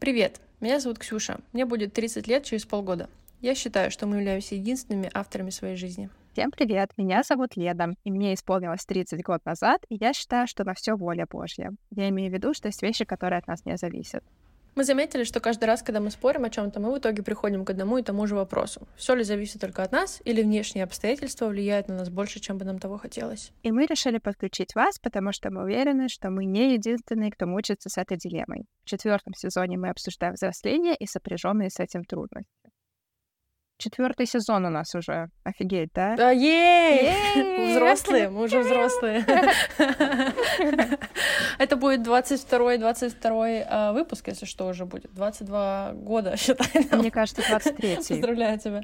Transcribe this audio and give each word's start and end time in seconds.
Привет, 0.00 0.40
меня 0.60 0.80
зовут 0.80 0.98
Ксюша, 0.98 1.40
мне 1.52 1.66
будет 1.66 1.92
30 1.92 2.26
лет 2.26 2.42
через 2.44 2.64
полгода. 2.64 3.10
Я 3.42 3.54
считаю, 3.54 3.90
что 3.90 4.06
мы 4.06 4.16
являемся 4.16 4.54
единственными 4.54 5.10
авторами 5.12 5.50
своей 5.50 5.76
жизни. 5.76 6.08
Всем 6.32 6.50
привет, 6.50 6.92
меня 6.96 7.22
зовут 7.22 7.54
Леда, 7.54 7.92
и 8.02 8.10
мне 8.10 8.32
исполнилось 8.32 8.86
30 8.86 9.22
год 9.22 9.44
назад, 9.44 9.84
и 9.90 9.96
я 10.00 10.14
считаю, 10.14 10.46
что 10.46 10.64
на 10.64 10.72
все 10.72 10.96
воля 10.96 11.26
Божья. 11.30 11.72
Я 11.90 12.08
имею 12.08 12.30
в 12.30 12.34
виду, 12.34 12.54
что 12.54 12.68
есть 12.68 12.80
вещи, 12.80 13.04
которые 13.04 13.40
от 13.40 13.46
нас 13.46 13.66
не 13.66 13.76
зависят. 13.76 14.24
Мы 14.80 14.84
заметили, 14.84 15.24
что 15.24 15.40
каждый 15.40 15.66
раз, 15.66 15.82
когда 15.82 16.00
мы 16.00 16.10
спорим 16.10 16.44
о 16.44 16.48
чем-то, 16.48 16.80
мы 16.80 16.94
в 16.94 16.98
итоге 16.98 17.22
приходим 17.22 17.66
к 17.66 17.70
одному 17.70 17.98
и 17.98 18.02
тому 18.02 18.26
же 18.26 18.34
вопросу. 18.34 18.88
Все 18.96 19.14
ли 19.14 19.24
зависит 19.24 19.60
только 19.60 19.82
от 19.82 19.92
нас, 19.92 20.22
или 20.24 20.40
внешние 20.40 20.84
обстоятельства 20.84 21.48
влияют 21.48 21.88
на 21.88 21.96
нас 21.96 22.08
больше, 22.08 22.40
чем 22.40 22.56
бы 22.56 22.64
нам 22.64 22.78
того 22.78 22.96
хотелось? 22.96 23.52
И 23.62 23.72
мы 23.72 23.84
решили 23.84 24.16
подключить 24.16 24.74
вас, 24.74 24.98
потому 24.98 25.32
что 25.32 25.50
мы 25.50 25.64
уверены, 25.64 26.08
что 26.08 26.30
мы 26.30 26.46
не 26.46 26.72
единственные, 26.72 27.30
кто 27.30 27.44
мучается 27.44 27.90
с 27.90 27.98
этой 27.98 28.16
дилеммой. 28.16 28.64
В 28.84 28.86
четвертом 28.86 29.34
сезоне 29.34 29.76
мы 29.76 29.90
обсуждаем 29.90 30.32
взросление 30.32 30.96
и 30.96 31.04
сопряженные 31.04 31.68
с 31.68 31.78
этим 31.78 32.02
трудности. 32.02 32.48
Четвертый 33.80 34.26
сезон 34.26 34.66
у 34.66 34.68
нас 34.68 34.94
уже. 34.94 35.30
Офигеть, 35.42 35.88
да? 35.94 36.14
Да, 36.14 36.30
ей! 36.30 37.70
Взрослые, 37.72 38.28
мы 38.28 38.42
уже 38.42 38.60
взрослые. 38.60 39.24
Это 41.58 41.76
будет 41.76 42.06
22-22 42.06 43.66
а, 43.66 43.92
выпуск, 43.94 44.28
если 44.28 44.44
что, 44.44 44.66
уже 44.66 44.84
будет. 44.84 45.14
22 45.14 45.92
года, 45.94 46.36
считай. 46.38 46.68
Мне 46.92 47.10
кажется, 47.10 47.42
23 47.48 47.96
Поздравляю 47.96 48.58
тебя. 48.58 48.82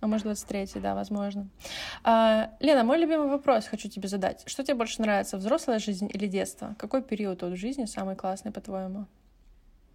А 0.00 0.06
может, 0.06 0.24
23 0.24 0.80
да, 0.82 0.94
возможно. 0.94 1.48
А, 2.04 2.50
Лена, 2.60 2.84
мой 2.84 2.98
любимый 2.98 3.28
вопрос 3.28 3.66
хочу 3.66 3.88
тебе 3.88 4.08
задать. 4.08 4.42
Что 4.46 4.62
тебе 4.62 4.74
больше 4.74 5.00
нравится, 5.00 5.38
взрослая 5.38 5.78
жизнь 5.78 6.10
или 6.12 6.26
детство? 6.26 6.76
Какой 6.78 7.02
период 7.02 7.42
от 7.42 7.56
жизни 7.56 7.86
самый 7.86 8.14
классный, 8.14 8.52
по-твоему? 8.52 9.06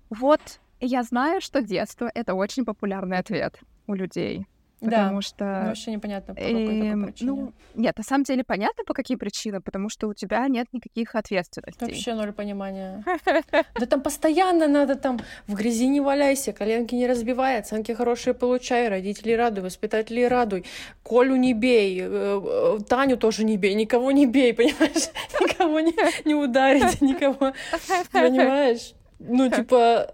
Вот 0.10 0.42
я 0.80 1.04
знаю, 1.04 1.40
что 1.40 1.62
детство— 1.62 2.10
это 2.16 2.34
очень 2.34 2.66
популярный 2.66 3.20
ответ 3.20 3.60
у 3.88 3.94
людей. 3.94 4.48
Потому 4.86 5.16
да, 5.16 5.22
что... 5.22 5.46
вообще 5.68 5.92
непонятно, 5.92 6.36
по 6.36 6.42
какой 6.42 6.66
такой 6.66 7.06
причине. 7.06 7.32
Ну, 7.32 7.54
нет, 7.76 7.98
на 7.98 8.04
самом 8.04 8.24
деле 8.24 8.44
понятно, 8.44 8.84
по 8.86 8.94
каким 8.94 9.18
причинам, 9.18 9.62
потому 9.62 9.90
что 9.90 10.08
у 10.08 10.14
тебя 10.14 10.48
нет 10.48 10.68
никаких 10.74 11.16
ответственностей. 11.16 11.88
Вообще 11.88 12.14
ноль 12.14 12.34
понимания. 12.34 13.04
Да 13.80 13.86
там 13.86 14.02
постоянно 14.02 14.68
надо 14.68 14.96
там 14.96 15.20
в 15.48 15.56
грязи 15.56 15.88
не 15.88 16.02
валяйся, 16.02 16.54
коленки 16.54 16.96
не 16.96 17.08
разбивай, 17.08 17.60
оценки 17.60 17.92
хорошие 17.94 18.34
получай, 18.34 18.90
родителей 18.90 19.36
радуй, 19.36 19.64
воспитателей 19.64 20.28
радуй, 20.28 20.66
Колю 21.04 21.36
не 21.36 21.54
бей, 21.54 22.00
э, 22.02 22.06
э, 22.08 22.80
Таню 22.88 23.18
тоже 23.18 23.44
не 23.44 23.58
бей, 23.58 23.76
никого 23.76 24.12
не 24.12 24.26
бей, 24.26 24.54
понимаешь? 24.54 25.10
Никого 25.42 25.80
не, 25.80 25.94
не 26.26 26.36
ударить, 26.36 27.02
никого, 27.02 27.54
понимаешь? 28.12 28.94
Ну, 29.20 29.50
типа, 29.50 30.14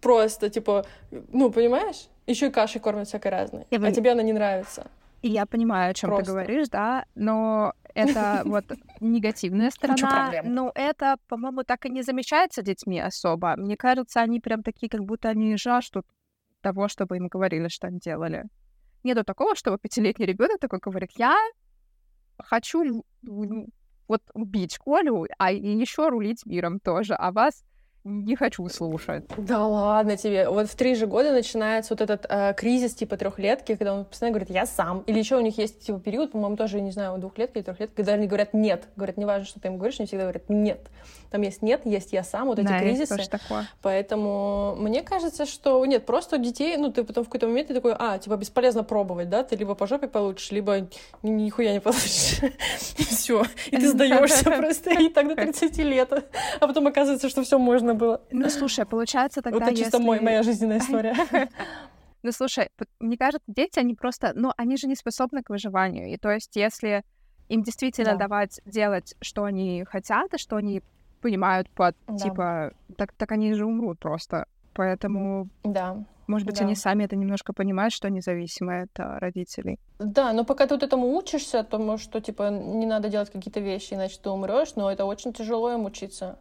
просто, 0.00 0.50
типа, 0.50 0.86
ну, 1.32 1.50
понимаешь? 1.50 2.08
Еще 2.26 2.48
и 2.48 2.50
кашей 2.50 2.80
кормят 2.80 3.08
всякой 3.08 3.30
разной. 3.30 3.66
Я 3.70 3.78
а 3.78 3.92
тебе 3.92 4.12
она 4.12 4.22
не 4.22 4.32
нравится. 4.32 4.86
И 5.22 5.28
я 5.28 5.46
понимаю, 5.46 5.90
о 5.90 5.94
чем 5.94 6.14
ты 6.16 6.22
говоришь, 6.22 6.68
да, 6.68 7.06
но 7.14 7.72
это 7.94 8.42
вот 8.44 8.64
негативная 9.00 9.70
сторона. 9.70 10.42
Но 10.44 10.70
это, 10.74 11.16
по-моему, 11.28 11.64
так 11.64 11.86
и 11.86 11.90
не 11.90 12.02
замечается 12.02 12.62
детьми 12.62 13.00
особо. 13.00 13.56
Мне 13.56 13.76
кажется, 13.76 14.20
они 14.20 14.40
прям 14.40 14.62
такие, 14.62 14.90
как 14.90 15.02
будто 15.04 15.30
они 15.30 15.56
жаждут 15.56 16.06
того, 16.60 16.88
чтобы 16.88 17.16
им 17.16 17.28
говорили, 17.28 17.68
что 17.68 17.86
они 17.86 17.98
делали. 17.98 18.44
Нету 19.02 19.24
такого, 19.24 19.54
чтобы 19.54 19.78
пятилетний 19.78 20.26
ребенок 20.26 20.60
такой 20.60 20.78
говорит, 20.78 21.10
я 21.16 21.36
хочу 22.38 23.04
вот 24.08 24.22
убить 24.34 24.78
Колю, 24.78 25.26
а 25.38 25.52
еще 25.52 26.08
рулить 26.08 26.44
миром 26.46 26.80
тоже, 26.80 27.14
а 27.14 27.32
вас 27.32 27.64
не 28.04 28.36
хочу 28.36 28.68
слушать. 28.68 29.24
Да 29.38 29.66
ладно 29.66 30.18
тебе. 30.18 30.48
Вот 30.50 30.68
в 30.68 30.74
три 30.74 30.94
же 30.94 31.06
года 31.06 31.32
начинается 31.32 31.94
вот 31.94 32.02
этот 32.02 32.26
э, 32.28 32.52
кризис 32.54 32.94
типа 32.94 33.16
трехлетки, 33.16 33.76
когда 33.76 33.94
он 33.94 34.04
постоянно 34.04 34.38
говорит 34.38 34.54
«я 34.54 34.66
сам». 34.66 35.00
Или 35.06 35.18
еще 35.18 35.36
у 35.36 35.40
них 35.40 35.56
есть 35.56 35.86
типа 35.86 35.98
период, 36.00 36.32
по-моему, 36.32 36.56
тоже, 36.56 36.82
не 36.82 36.90
знаю, 36.90 37.16
двухлетки 37.18 37.56
или 37.56 37.64
трехлетки, 37.64 37.96
когда 37.96 38.12
они 38.12 38.26
говорят 38.26 38.52
«нет». 38.52 38.88
Говорят, 38.96 39.16
не 39.16 39.24
важно, 39.24 39.46
что 39.46 39.58
ты 39.58 39.68
им 39.68 39.78
говоришь, 39.78 40.00
они 40.00 40.06
всегда 40.06 40.24
говорят 40.24 40.50
«нет». 40.50 40.90
Там 41.30 41.40
есть 41.40 41.62
«нет», 41.62 41.80
есть 41.86 42.12
«я 42.12 42.22
сам», 42.22 42.48
вот 42.48 42.58
эти 42.58 42.68
да, 42.68 42.78
кризисы. 42.78 43.14
Есть 43.14 43.30
такое. 43.30 43.66
Поэтому 43.80 44.76
мне 44.76 45.02
кажется, 45.02 45.46
что 45.46 45.84
нет, 45.86 46.04
просто 46.04 46.36
у 46.36 46.38
детей, 46.38 46.76
ну, 46.76 46.92
ты 46.92 47.04
потом 47.04 47.24
в 47.24 47.28
какой-то 47.28 47.46
момент 47.48 47.68
ты 47.68 47.74
такой, 47.74 47.94
а, 47.98 48.18
типа, 48.18 48.36
бесполезно 48.36 48.84
пробовать, 48.84 49.30
да, 49.30 49.42
ты 49.44 49.56
либо 49.56 49.74
по 49.74 49.86
жопе 49.86 50.08
получишь, 50.08 50.50
либо 50.50 50.88
нихуя 51.22 51.72
не 51.72 51.80
получишь. 51.80 52.40
И 52.98 53.02
все. 53.02 53.44
И 53.70 53.76
ты 53.78 53.88
сдаешься 53.92 54.44
просто. 54.58 54.90
И 54.90 55.08
так 55.08 55.26
до 55.26 55.36
30 55.36 55.78
лет. 55.78 56.12
А 56.60 56.66
потом 56.66 56.86
оказывается, 56.86 57.30
что 57.30 57.42
все 57.42 57.58
можно 57.58 57.93
было. 57.94 58.20
Ну, 58.30 58.48
слушай, 58.50 58.84
получается 58.84 59.42
тогда, 59.42 59.66
Это 59.66 59.76
чисто 59.76 59.96
если... 59.96 60.06
мой, 60.06 60.20
моя 60.20 60.42
жизненная 60.42 60.78
история. 60.78 61.14
Ну, 62.24 62.32
слушай, 62.32 62.70
мне 63.00 63.18
кажется, 63.18 63.44
дети, 63.46 63.78
они 63.78 63.94
просто, 63.94 64.32
ну, 64.34 64.50
они 64.56 64.78
же 64.78 64.86
не 64.86 64.96
способны 64.96 65.42
к 65.42 65.50
выживанию. 65.50 66.08
И 66.08 66.16
то 66.16 66.30
есть, 66.30 66.56
если 66.56 67.04
им 67.50 67.62
действительно 67.62 68.12
да. 68.12 68.16
давать 68.16 68.62
делать, 68.64 69.14
что 69.20 69.44
они 69.44 69.84
хотят, 69.84 70.32
и 70.32 70.38
что 70.38 70.56
они 70.56 70.82
понимают 71.20 71.68
под, 71.70 71.94
да. 72.06 72.16
типа, 72.16 72.72
так, 72.96 73.12
так 73.12 73.32
они 73.32 73.52
же 73.54 73.66
умрут 73.66 73.98
просто. 73.98 74.46
Поэтому, 74.74 75.48
да. 75.62 76.04
может 76.26 76.46
быть, 76.46 76.58
да. 76.58 76.64
они 76.64 76.74
сами 76.74 77.04
это 77.04 77.16
немножко 77.16 77.52
понимают, 77.52 77.94
что 77.94 78.08
они 78.08 78.20
зависимы 78.20 78.82
от 78.82 79.00
а, 79.00 79.20
родителей. 79.20 79.78
Да, 79.98 80.32
но 80.32 80.44
пока 80.44 80.66
ты 80.66 80.74
вот 80.74 80.82
этому 80.82 81.14
учишься, 81.14 81.62
то, 81.62 81.96
что, 81.98 82.20
типа, 82.20 82.50
не 82.50 82.86
надо 82.86 83.08
делать 83.08 83.30
какие-то 83.30 83.60
вещи, 83.60 83.94
иначе 83.94 84.18
ты 84.22 84.30
умрешь, 84.30 84.74
но 84.76 84.90
это 84.90 85.04
очень 85.04 85.32
тяжело 85.32 85.72
им 85.72 85.84
учиться. 85.84 86.38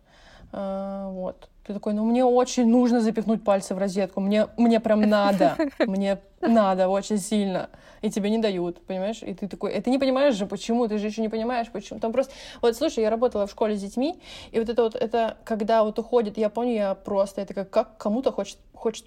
А, 0.53 1.09
вот. 1.09 1.49
Ты 1.65 1.73
такой, 1.73 1.93
ну 1.93 2.03
мне 2.03 2.25
очень 2.25 2.67
нужно 2.67 2.99
запихнуть 2.99 3.43
пальцы 3.43 3.73
в 3.73 3.77
розетку, 3.77 4.19
мне, 4.19 4.47
мне 4.57 4.79
прям 4.79 5.01
надо, 5.01 5.55
мне 5.79 6.19
надо 6.41 6.89
очень 6.89 7.17
сильно, 7.17 7.69
и 8.01 8.11
тебе 8.11 8.29
не 8.29 8.37
дают, 8.37 8.85
понимаешь? 8.85 9.23
И 9.23 9.33
ты 9.33 9.47
такой, 9.47 9.73
и 9.73 9.81
ты 9.81 9.89
не 9.89 9.97
понимаешь 9.97 10.35
же, 10.35 10.45
почему, 10.45 10.87
ты 10.89 10.97
же 10.97 11.07
еще 11.07 11.21
не 11.21 11.29
понимаешь, 11.29 11.67
почему. 11.71 11.99
Там 11.99 12.11
просто, 12.11 12.33
вот 12.61 12.75
слушай, 12.75 13.01
я 13.01 13.09
работала 13.09 13.47
в 13.47 13.51
школе 13.51 13.77
с 13.77 13.81
детьми, 13.81 14.19
и 14.51 14.59
вот 14.59 14.69
это 14.69 14.83
вот, 14.83 14.95
это, 14.95 15.37
когда 15.45 15.83
вот 15.85 15.97
уходит, 15.97 16.37
я 16.37 16.49
помню, 16.49 16.73
я 16.73 16.95
просто, 16.95 17.41
это 17.41 17.53
как, 17.53 17.69
как 17.69 17.97
кому-то 17.97 18.33
хочет, 18.33 18.57
хочет, 18.75 19.05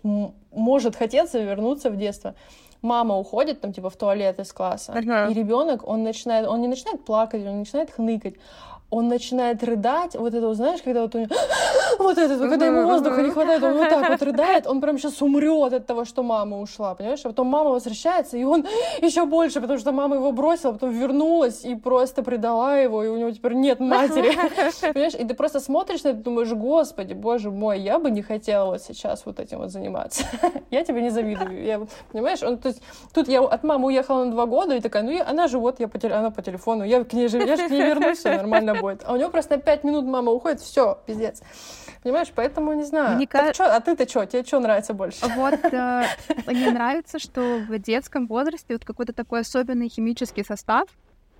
может 0.51 0.97
хотеться 0.97 1.39
вернуться 1.39 1.91
в 1.91 1.97
детство 1.97 2.35
мама 2.83 3.17
уходит 3.17 3.61
там 3.61 3.73
типа 3.73 3.91
в 3.91 3.97
туалет 3.97 4.39
из 4.39 4.53
класса, 4.53 4.93
и 5.31 5.35
ребенок, 5.35 5.87
он 5.87 6.05
начинает, 6.05 6.47
он 6.47 6.61
не 6.61 6.69
начинает 6.69 7.05
плакать, 7.05 7.43
он 7.43 7.53
не 7.53 7.59
начинает 7.61 7.91
хныкать, 7.91 8.35
он 8.89 9.09
начинает 9.09 9.65
рыдать, 9.65 10.15
вот 10.15 10.33
это, 10.33 10.55
знаешь, 10.55 10.81
когда 10.83 11.03
вот 11.03 11.15
у 11.15 11.19
него, 11.19 11.35
вот 11.99 12.17
это, 12.19 12.39
когда 12.39 12.67
ему 12.67 12.87
воздуха 12.87 13.21
не 13.21 13.31
хватает, 13.31 13.63
он 13.63 13.77
вот 13.77 13.89
так 13.89 14.09
вот 14.09 14.23
рыдает, 14.23 14.67
он 14.67 14.81
прям 14.81 14.99
сейчас 14.99 15.21
умрет 15.23 15.73
от 15.73 15.87
того, 15.87 16.05
что 16.05 16.23
мама 16.23 16.61
ушла, 16.61 16.95
понимаешь? 16.95 17.21
А 17.25 17.29
потом 17.29 17.49
мама 17.49 17.71
возвращается, 17.71 18.37
и 18.37 18.45
он 18.45 18.65
еще 19.03 19.27
больше, 19.27 19.61
потому 19.61 19.79
что 19.79 19.91
мама 19.91 20.17
его 20.17 20.31
бросила, 20.31 20.73
потом 20.73 20.91
вернулась 20.91 21.65
и 21.65 21.75
просто 21.75 22.23
предала 22.23 22.79
его, 22.79 23.03
и 23.03 23.09
у 23.09 23.17
него 23.17 23.31
теперь 23.33 23.55
нет 23.55 23.81
матери, 23.81 24.33
понимаешь? 24.93 25.15
И 25.15 25.25
ты 25.25 25.35
просто 25.35 25.59
смотришь 25.59 26.05
на 26.05 26.11
это, 26.11 26.19
думаешь, 26.19 26.53
господи, 26.53 27.13
боже 27.13 27.51
мой, 27.51 27.81
я 27.81 27.99
бы 27.99 28.13
не 28.13 28.23
хотела 28.23 28.67
вот 28.67 28.83
сейчас 28.83 29.27
вот 29.27 29.41
этим 29.41 29.59
вот 29.59 29.71
заниматься. 29.71 30.25
я 30.71 30.85
тебе 30.85 31.03
не 31.03 31.11
завидую, 31.11 31.65
я, 31.65 31.81
понимаешь? 32.13 32.43
Он, 32.45 32.57
то 32.57 32.69
есть, 32.69 32.81
тут 33.13 33.27
я 33.27 33.43
от 33.43 33.65
мамы 33.65 33.87
уехала 33.87 34.25
на 34.25 34.31
два 34.31 34.47
года, 34.47 34.77
и 34.77 34.81
такая, 34.81 35.03
ну, 35.03 35.11
я, 35.11 35.27
она 35.27 35.49
же 35.49 35.59
вот, 35.59 35.81
я 35.81 35.89
по, 35.89 35.99
она 36.07 36.31
по 36.31 36.41
телефону, 36.41 36.85
я 36.85 37.03
к 37.03 37.13
ней 37.13 37.27
же, 37.27 37.39
я 37.39 37.57
же 37.57 37.67
к 37.67 37.71
ней 37.71 37.83
вернусь, 37.83 38.19
все 38.19 38.37
нормально 38.37 38.76
будет. 38.83 39.03
А 39.05 39.13
у 39.13 39.17
него 39.17 39.31
просто 39.31 39.57
на 39.57 39.63
пять 39.63 39.85
минут 39.85 40.05
мама 40.05 40.33
уходит, 40.33 40.61
все, 40.61 40.99
пиздец. 41.07 41.43
Понимаешь, 42.03 42.33
поэтому 42.35 42.73
не 42.73 42.85
знаю. 42.85 43.17
Мне 43.17 43.27
так, 43.27 43.55
чё, 43.55 43.65
а 43.65 43.81
ты-то 43.81 44.09
что? 44.09 44.27
Тебе 44.27 44.45
что 44.45 44.61
нравится 44.61 44.95
больше? 44.95 45.27
Вот 45.35 45.59
э, 45.65 46.05
мне 46.47 46.71
нравится, 46.71 47.19
что 47.19 47.59
в 47.69 47.79
детском 47.79 48.27
возрасте 48.27 48.75
вот 48.75 48.85
какой-то 48.85 49.13
такой 49.13 49.41
особенный 49.41 49.89
химический 49.89 50.45
состав 50.45 50.89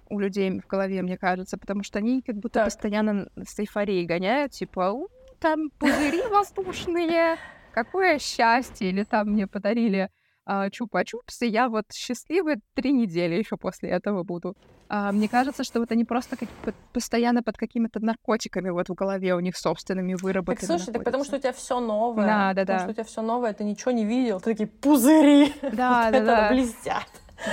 у 0.09 0.19
людей 0.19 0.61
в 0.61 0.67
голове, 0.67 1.03
мне 1.03 1.17
кажется, 1.19 1.59
потому 1.59 1.83
что 1.83 1.99
они 1.99 2.23
как 2.23 2.37
будто 2.37 2.61
так. 2.61 2.65
постоянно 2.67 3.29
с 3.37 3.59
эйфорией 3.59 4.07
гоняют, 4.07 4.53
типа, 4.53 4.91
У, 4.91 5.09
там 5.41 5.71
пузыри 5.79 6.23
воздушные, 6.23 7.37
какое 7.73 8.19
счастье, 8.19 8.89
или 8.89 9.05
там 9.05 9.29
мне 9.29 9.47
подарили 9.47 10.11
а, 10.47 10.71
чупа-чупсы, 10.71 11.45
я 11.47 11.69
вот 11.69 11.87
счастливый 11.93 12.57
три 12.75 12.93
недели 12.93 13.35
еще 13.35 13.57
после 13.57 13.91
этого 13.91 14.23
буду. 14.23 14.57
А, 14.89 15.11
мне 15.11 15.29
кажется, 15.29 15.65
что 15.65 15.81
вот 15.81 15.91
они 15.91 16.05
просто 16.05 16.37
как, 16.37 16.49
постоянно 16.93 17.43
под 17.43 17.57
какими-то 17.57 17.99
наркотиками 17.99 18.71
вот 18.71 18.89
в 18.89 18.95
голове 18.95 19.35
у 19.35 19.41
них 19.41 19.57
собственными 19.57 20.15
выработаны. 20.15 20.67
Так, 20.69 20.79
слушай, 20.79 20.93
так 20.93 21.03
потому 21.03 21.25
что 21.25 21.37
у 21.37 21.39
тебя 21.41 21.53
все 21.53 21.81
новое. 21.81 22.25
Да, 22.25 22.55
да, 22.55 22.63
потому 22.63 22.65
да. 22.65 22.65
Потому 22.65 22.79
что 22.81 22.91
у 22.91 22.95
тебя 22.95 23.05
все 23.05 23.23
новое, 23.23 23.53
ты 23.53 23.65
ничего 23.65 23.91
не 23.91 24.05
видел, 24.05 24.39
ты 24.41 24.53
такие 24.53 24.69
пузыри. 24.69 25.53
Да, 25.77 26.05
вот 26.05 26.13
да, 26.13 26.19
это 26.19 26.27
да. 26.27 26.49
блестят. 26.51 27.07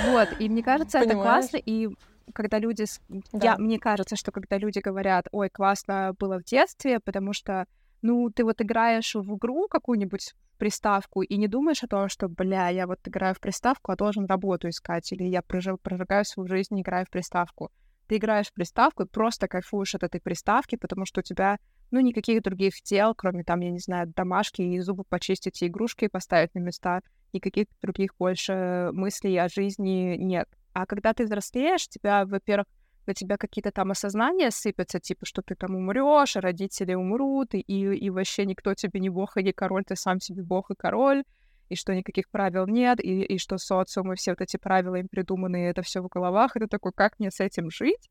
Вот, 0.06 0.28
и 0.38 0.48
мне 0.48 0.62
кажется, 0.62 1.00
Понимаешь? 1.00 1.18
это 1.18 1.22
классно, 1.22 1.56
и 1.56 1.88
когда 2.32 2.58
люди... 2.58 2.84
Да. 3.08 3.46
Я, 3.46 3.56
мне 3.58 3.78
кажется, 3.78 4.16
что 4.16 4.32
когда 4.32 4.56
люди 4.56 4.78
говорят, 4.78 5.26
ой, 5.32 5.50
классно 5.50 6.14
было 6.18 6.38
в 6.38 6.44
детстве, 6.44 7.00
потому 7.00 7.32
что, 7.32 7.66
ну, 8.04 8.28
ты 8.28 8.44
вот 8.44 8.60
играешь 8.60 9.14
в 9.14 9.34
игру 9.34 9.66
какую-нибудь 9.66 10.34
приставку 10.58 11.22
и 11.22 11.36
не 11.38 11.48
думаешь 11.48 11.82
о 11.82 11.88
том, 11.88 12.10
что, 12.10 12.28
бля, 12.28 12.68
я 12.68 12.86
вот 12.86 12.98
играю 13.08 13.34
в 13.34 13.40
приставку, 13.40 13.92
а 13.92 13.96
должен 13.96 14.26
работу 14.26 14.68
искать, 14.68 15.10
или 15.10 15.24
я 15.24 15.40
прожив, 15.40 15.80
прожигаю 15.80 16.26
свою 16.26 16.46
жизнь, 16.46 16.74
не 16.74 16.82
играю 16.82 17.06
в 17.06 17.10
приставку. 17.10 17.70
Ты 18.06 18.18
играешь 18.18 18.48
в 18.48 18.52
приставку 18.52 19.04
и 19.04 19.08
просто 19.08 19.48
кайфуешь 19.48 19.94
от 19.94 20.02
этой 20.02 20.20
приставки, 20.20 20.76
потому 20.76 21.06
что 21.06 21.20
у 21.20 21.22
тебя, 21.22 21.56
ну, 21.90 22.00
никаких 22.00 22.42
других 22.42 22.74
дел, 22.84 23.14
кроме 23.14 23.42
там, 23.42 23.60
я 23.60 23.70
не 23.70 23.78
знаю, 23.78 24.12
домашки 24.14 24.60
и 24.60 24.80
зубы 24.80 25.04
почистить, 25.04 25.62
и 25.62 25.66
игрушки 25.68 26.08
поставить 26.08 26.54
на 26.54 26.58
места, 26.58 27.00
никаких 27.32 27.68
других 27.80 28.10
больше 28.18 28.90
мыслей 28.92 29.38
о 29.38 29.48
жизни 29.48 30.16
нет. 30.18 30.46
А 30.74 30.84
когда 30.84 31.14
ты 31.14 31.24
взрослеешь, 31.24 31.88
тебя, 31.88 32.26
во-первых, 32.26 32.66
на 33.06 33.14
тебя 33.14 33.36
какие-то 33.36 33.70
там 33.70 33.90
осознания 33.90 34.50
сыпятся, 34.50 35.00
типа, 35.00 35.26
что 35.26 35.42
ты 35.42 35.54
там 35.54 35.74
умрешь, 35.74 36.36
родители 36.36 36.94
умрут, 36.94 37.54
и, 37.54 37.60
и, 37.60 37.94
и 37.96 38.10
вообще 38.10 38.46
никто 38.46 38.74
тебе 38.74 39.00
не 39.00 39.10
бог 39.10 39.36
и 39.36 39.42
не 39.42 39.52
король, 39.52 39.84
ты 39.84 39.96
сам 39.96 40.20
себе 40.20 40.42
бог 40.42 40.70
и 40.70 40.74
король, 40.74 41.24
и 41.68 41.76
что 41.76 41.94
никаких 41.94 42.30
правил 42.30 42.66
нет, 42.66 43.00
и, 43.02 43.22
и 43.22 43.38
что 43.38 43.58
социум 43.58 44.12
и 44.12 44.16
все 44.16 44.32
вот 44.32 44.40
эти 44.40 44.56
правила 44.56 44.96
им 44.96 45.08
придуманы, 45.08 45.64
и 45.64 45.70
это 45.70 45.82
все 45.82 46.00
в 46.00 46.08
головах, 46.08 46.56
и 46.56 46.60
ты 46.60 46.66
такой, 46.66 46.92
как 46.92 47.18
мне 47.18 47.30
с 47.30 47.40
этим 47.40 47.70
жить, 47.70 48.10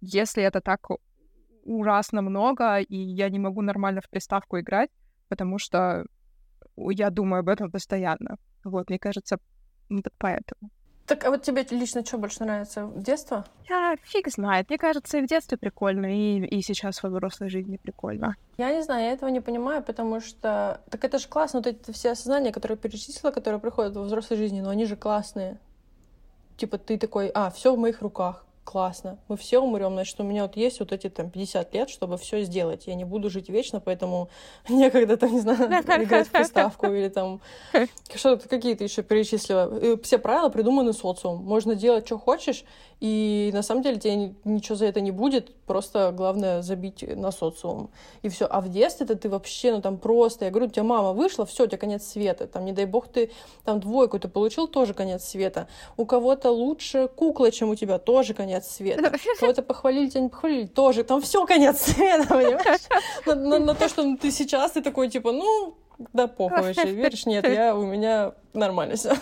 если 0.00 0.42
это 0.42 0.60
так 0.60 0.86
ужасно 1.64 2.22
много, 2.22 2.78
и 2.78 2.96
я 2.96 3.28
не 3.28 3.38
могу 3.38 3.62
нормально 3.62 4.00
в 4.00 4.08
приставку 4.08 4.58
играть, 4.58 4.90
потому 5.28 5.58
что 5.58 6.04
я 6.76 7.10
думаю 7.10 7.40
об 7.40 7.48
этом 7.48 7.70
постоянно. 7.70 8.36
Вот, 8.64 8.88
мне 8.88 8.98
кажется, 8.98 9.38
это 9.90 10.10
поэтому. 10.18 10.70
Так, 11.10 11.24
а 11.24 11.30
вот 11.30 11.42
тебе 11.42 11.66
лично 11.70 12.04
что 12.04 12.18
больше 12.18 12.44
нравится? 12.44 12.88
Детство? 12.94 13.44
Я 13.68 13.96
фиг 14.04 14.28
знает. 14.28 14.68
Мне 14.68 14.78
кажется, 14.78 15.18
и 15.18 15.22
в 15.22 15.26
детстве 15.26 15.58
прикольно, 15.58 16.06
и, 16.06 16.38
и 16.46 16.62
сейчас 16.62 17.02
во 17.02 17.08
взрослой 17.08 17.48
жизни 17.48 17.78
прикольно. 17.78 18.36
Я 18.58 18.72
не 18.72 18.80
знаю, 18.80 19.06
я 19.06 19.12
этого 19.12 19.28
не 19.28 19.40
понимаю, 19.40 19.82
потому 19.82 20.20
что... 20.20 20.80
Так 20.88 21.04
это 21.04 21.18
же 21.18 21.26
классно, 21.26 21.58
вот 21.58 21.66
эти 21.66 21.90
все 21.90 22.12
осознания, 22.12 22.52
которые 22.52 22.78
перечислила, 22.78 23.32
которые 23.32 23.58
приходят 23.58 23.96
во 23.96 24.02
взрослой 24.02 24.36
жизни, 24.36 24.60
но 24.60 24.70
они 24.70 24.84
же 24.84 24.94
классные. 24.94 25.58
Типа 26.56 26.78
ты 26.78 26.96
такой, 26.96 27.28
а, 27.34 27.50
все 27.50 27.74
в 27.74 27.78
моих 27.78 28.02
руках 28.02 28.44
классно, 28.70 29.18
мы 29.26 29.36
все 29.36 29.58
умрем, 29.58 29.94
значит, 29.94 30.20
у 30.20 30.22
меня 30.22 30.42
вот 30.42 30.56
есть 30.56 30.78
вот 30.78 30.92
эти 30.92 31.08
там 31.08 31.28
50 31.28 31.74
лет, 31.74 31.90
чтобы 31.90 32.16
все 32.18 32.44
сделать. 32.44 32.86
Я 32.86 32.94
не 32.94 33.04
буду 33.04 33.28
жить 33.28 33.48
вечно, 33.48 33.80
поэтому 33.80 34.28
некогда 34.68 35.16
там, 35.16 35.32
не 35.32 35.40
знаю, 35.40 35.58
играть 35.58 36.28
в 36.28 36.30
приставку 36.30 36.86
или 36.86 37.08
там 37.08 37.40
что-то 38.14 38.48
какие-то 38.48 38.84
еще 38.84 39.02
перечислила. 39.02 39.98
Все 40.04 40.18
правила 40.18 40.50
придуманы 40.50 40.92
социум. 40.92 41.42
Можно 41.42 41.74
делать, 41.74 42.06
что 42.06 42.16
хочешь, 42.16 42.64
и 43.00 43.50
на 43.54 43.62
самом 43.62 43.82
деле 43.82 43.98
тебе 43.98 44.34
ничего 44.44 44.76
за 44.76 44.84
это 44.84 45.00
не 45.00 45.10
будет, 45.10 45.54
просто 45.64 46.12
главное 46.14 46.60
забить 46.60 47.02
на 47.16 47.30
социум. 47.30 47.90
И 48.20 48.28
все. 48.28 48.44
А 48.44 48.60
в 48.60 48.68
детстве-то 48.68 49.16
ты 49.16 49.30
вообще, 49.30 49.72
ну 49.72 49.80
там 49.80 49.96
просто, 49.96 50.44
я 50.44 50.50
говорю, 50.50 50.66
у 50.66 50.70
тебя 50.70 50.84
мама 50.84 51.12
вышла, 51.14 51.46
все, 51.46 51.64
у 51.64 51.66
тебя 51.66 51.78
конец 51.78 52.04
света. 52.04 52.46
Там, 52.46 52.66
не 52.66 52.72
дай 52.72 52.84
бог, 52.84 53.08
ты 53.08 53.30
там 53.64 53.80
двойку 53.80 54.18
ты 54.18 54.28
получил, 54.28 54.68
тоже 54.68 54.92
конец 54.92 55.24
света. 55.24 55.66
У 55.96 56.04
кого-то 56.04 56.50
лучше 56.50 57.08
кукла, 57.08 57.50
чем 57.50 57.70
у 57.70 57.74
тебя, 57.74 57.98
тоже 57.98 58.34
конец 58.34 58.66
света. 58.66 59.10
Кого-то 59.40 59.62
похвалили, 59.62 60.10
тебя 60.10 60.20
не 60.20 60.28
похвалили, 60.28 60.66
тоже. 60.66 61.02
Там 61.02 61.22
все 61.22 61.46
конец 61.46 61.80
света, 61.80 62.26
понимаешь? 62.28 62.82
На, 63.24 63.34
на, 63.34 63.58
на 63.58 63.74
то, 63.74 63.88
что 63.88 64.16
ты 64.16 64.30
сейчас, 64.30 64.72
ты 64.72 64.82
такой, 64.82 65.08
типа, 65.08 65.32
ну, 65.32 65.74
да 66.12 66.26
похуй 66.26 66.62
вообще, 66.62 66.92
веришь? 66.94 67.26
Нет, 67.26 67.46
я, 67.48 67.76
у 67.76 67.84
меня 67.84 68.32
нормально 68.54 68.96
все. 68.96 69.14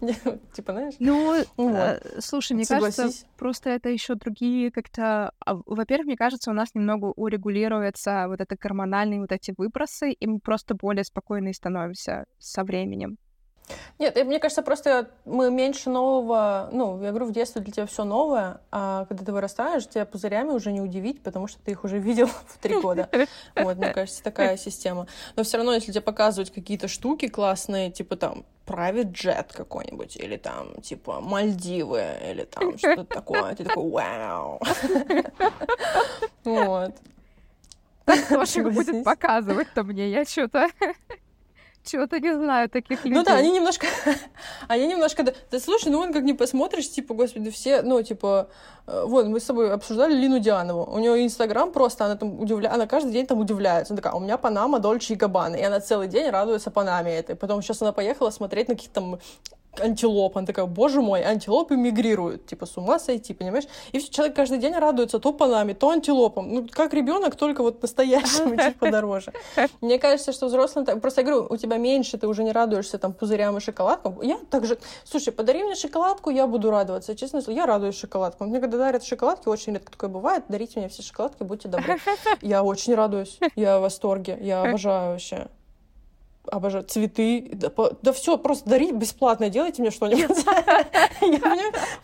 типа, 0.52 0.72
знаешь? 0.72 0.94
Ну, 0.98 1.44
вот. 1.56 1.74
э, 1.76 2.20
слушай, 2.20 2.52
мне 2.52 2.64
кажется, 2.66 3.08
просто 3.36 3.70
это 3.70 3.88
еще 3.88 4.14
другие 4.14 4.70
как-то... 4.70 5.32
А, 5.44 5.54
во-первых, 5.66 6.06
мне 6.06 6.16
кажется, 6.16 6.50
у 6.50 6.54
нас 6.54 6.74
немного 6.74 7.06
урегулируется 7.06 8.26
вот 8.28 8.40
это 8.40 8.56
гормональные 8.56 9.20
вот 9.20 9.32
эти 9.32 9.54
выбросы, 9.56 10.12
и 10.12 10.26
мы 10.26 10.38
просто 10.40 10.74
более 10.74 11.04
спокойные 11.04 11.54
становимся 11.54 12.24
со 12.38 12.64
временем. 12.64 13.16
Нет, 13.98 14.16
мне 14.24 14.38
кажется, 14.38 14.62
просто 14.62 15.10
мы 15.24 15.50
меньше 15.50 15.90
нового, 15.90 16.68
ну, 16.72 17.02
я 17.02 17.10
говорю, 17.10 17.26
в 17.26 17.32
детстве 17.32 17.60
для 17.60 17.72
тебя 17.72 17.86
все 17.86 18.04
новое, 18.04 18.60
а 18.70 19.04
когда 19.06 19.24
ты 19.24 19.32
вырастаешь, 19.32 19.86
тебя 19.88 20.06
пузырями 20.06 20.50
уже 20.50 20.72
не 20.72 20.80
удивить, 20.80 21.22
потому 21.22 21.46
что 21.46 21.60
ты 21.62 21.72
их 21.72 21.84
уже 21.84 21.98
видел 22.00 22.26
в 22.26 22.58
три 22.60 22.80
года. 22.80 23.08
Вот, 23.56 23.76
мне 23.76 23.92
кажется, 23.92 24.22
такая 24.22 24.56
система. 24.56 25.06
Но 25.36 25.42
все 25.42 25.56
равно, 25.56 25.74
если 25.74 25.92
тебе 25.92 26.00
показывать 26.00 26.50
какие-то 26.52 26.88
штуки 26.88 27.28
классные, 27.28 27.90
типа 27.90 28.16
там 28.16 28.44
private 28.66 29.12
jet 29.12 29.52
какой-нибудь, 29.52 30.16
или 30.16 30.36
там, 30.36 30.80
типа, 30.80 31.20
Мальдивы, 31.20 32.04
или 32.30 32.44
там 32.44 32.78
что-то 32.78 33.04
такое, 33.04 33.54
ты 33.54 33.64
такой, 33.64 33.90
вау. 33.90 34.60
Вот. 36.44 36.94
Кто 38.04 38.70
будет 38.70 39.04
показывать-то 39.04 39.82
мне? 39.82 40.10
Я 40.10 40.24
что-то 40.24 40.68
чего-то 41.84 42.20
не 42.20 42.34
знаю 42.34 42.68
таких 42.68 43.04
людей. 43.04 43.18
Ну 43.18 43.24
да, 43.24 43.36
они 43.36 43.50
немножко... 43.50 43.86
они 44.68 44.86
немножко... 44.86 45.22
Да, 45.22 45.60
слушай, 45.60 45.90
ну 45.90 45.98
он 45.98 46.12
как 46.12 46.22
не 46.22 46.34
посмотришь, 46.34 46.90
типа, 46.90 47.14
господи, 47.14 47.50
все, 47.50 47.82
ну, 47.82 48.02
типа... 48.02 48.48
Э, 48.86 49.04
вот, 49.06 49.26
мы 49.26 49.40
с 49.40 49.44
тобой 49.44 49.72
обсуждали 49.72 50.14
Лину 50.14 50.38
Дианову. 50.38 50.84
У 50.84 50.98
нее 50.98 51.24
Инстаграм 51.24 51.72
просто, 51.72 52.04
она 52.04 52.16
там 52.16 52.40
удивляется, 52.40 52.74
она 52.74 52.86
каждый 52.86 53.12
день 53.12 53.26
там 53.26 53.38
удивляется. 53.40 53.92
Она 53.92 54.02
такая, 54.02 54.14
у 54.14 54.20
меня 54.20 54.36
Панама 54.36 54.78
Дольче 54.78 55.14
и 55.14 55.16
Габбана. 55.16 55.56
И 55.56 55.62
она 55.62 55.80
целый 55.80 56.08
день 56.08 56.30
радуется 56.30 56.70
Панаме 56.70 57.16
этой. 57.16 57.36
Потом 57.36 57.62
сейчас 57.62 57.82
она 57.82 57.92
поехала 57.92 58.30
смотреть 58.30 58.68
на 58.68 58.74
каких-то 58.74 58.94
там 59.00 59.18
антилоп. 59.78 60.36
Она 60.36 60.46
такая, 60.46 60.66
боже 60.66 61.00
мой, 61.00 61.22
антилопы 61.22 61.76
мигрируют. 61.76 62.46
Типа, 62.46 62.66
с 62.66 62.76
ума 62.76 62.98
сойти, 62.98 63.34
понимаешь? 63.34 63.64
И 63.92 64.00
человек 64.00 64.36
каждый 64.36 64.58
день 64.58 64.74
радуется 64.74 65.18
то 65.18 65.32
панами, 65.32 65.72
то 65.72 65.90
антилопам. 65.90 66.52
Ну, 66.52 66.66
как 66.70 66.94
ребенок, 66.94 67.36
только 67.36 67.62
вот 67.62 67.82
настоящему, 67.82 68.56
типа, 68.70 68.90
дороже. 68.90 69.32
Мне 69.80 69.98
кажется, 69.98 70.32
что 70.32 70.46
взрослым... 70.46 70.84
Просто 71.00 71.20
я 71.20 71.26
говорю, 71.26 71.46
у 71.48 71.56
тебя 71.56 71.76
меньше, 71.76 72.18
ты 72.18 72.26
уже 72.26 72.42
не 72.44 72.52
радуешься 72.52 72.98
там 72.98 73.12
пузырям 73.12 73.56
и 73.56 73.60
шоколадкам. 73.60 74.20
Я 74.22 74.38
также... 74.50 74.78
Слушай, 75.04 75.32
подари 75.32 75.62
мне 75.62 75.74
шоколадку, 75.74 76.30
я 76.30 76.46
буду 76.46 76.70
радоваться. 76.70 77.14
Честно, 77.14 77.40
я 77.48 77.66
радуюсь 77.66 77.98
шоколадкам. 77.98 78.48
Мне 78.48 78.60
когда 78.60 78.78
дарят 78.78 79.04
шоколадки, 79.04 79.48
очень 79.48 79.74
редко 79.74 79.92
такое 79.92 80.10
бывает. 80.10 80.44
Дарите 80.48 80.80
мне 80.80 80.88
все 80.88 81.02
шоколадки, 81.02 81.42
будьте 81.42 81.68
добры. 81.68 81.98
Я 82.40 82.62
очень 82.62 82.94
радуюсь. 82.94 83.38
Я 83.56 83.78
в 83.78 83.82
восторге. 83.82 84.38
Я 84.40 84.62
обожаю 84.64 85.12
вообще 85.12 85.48
обожаю 86.46 86.84
цветы, 86.84 87.50
да, 87.52 87.70
по, 87.70 87.96
да 88.02 88.12
все, 88.12 88.38
просто 88.38 88.68
дарить 88.68 88.94
бесплатно, 88.94 89.50
делайте 89.50 89.82
мне 89.82 89.90
что-нибудь. 89.90 90.44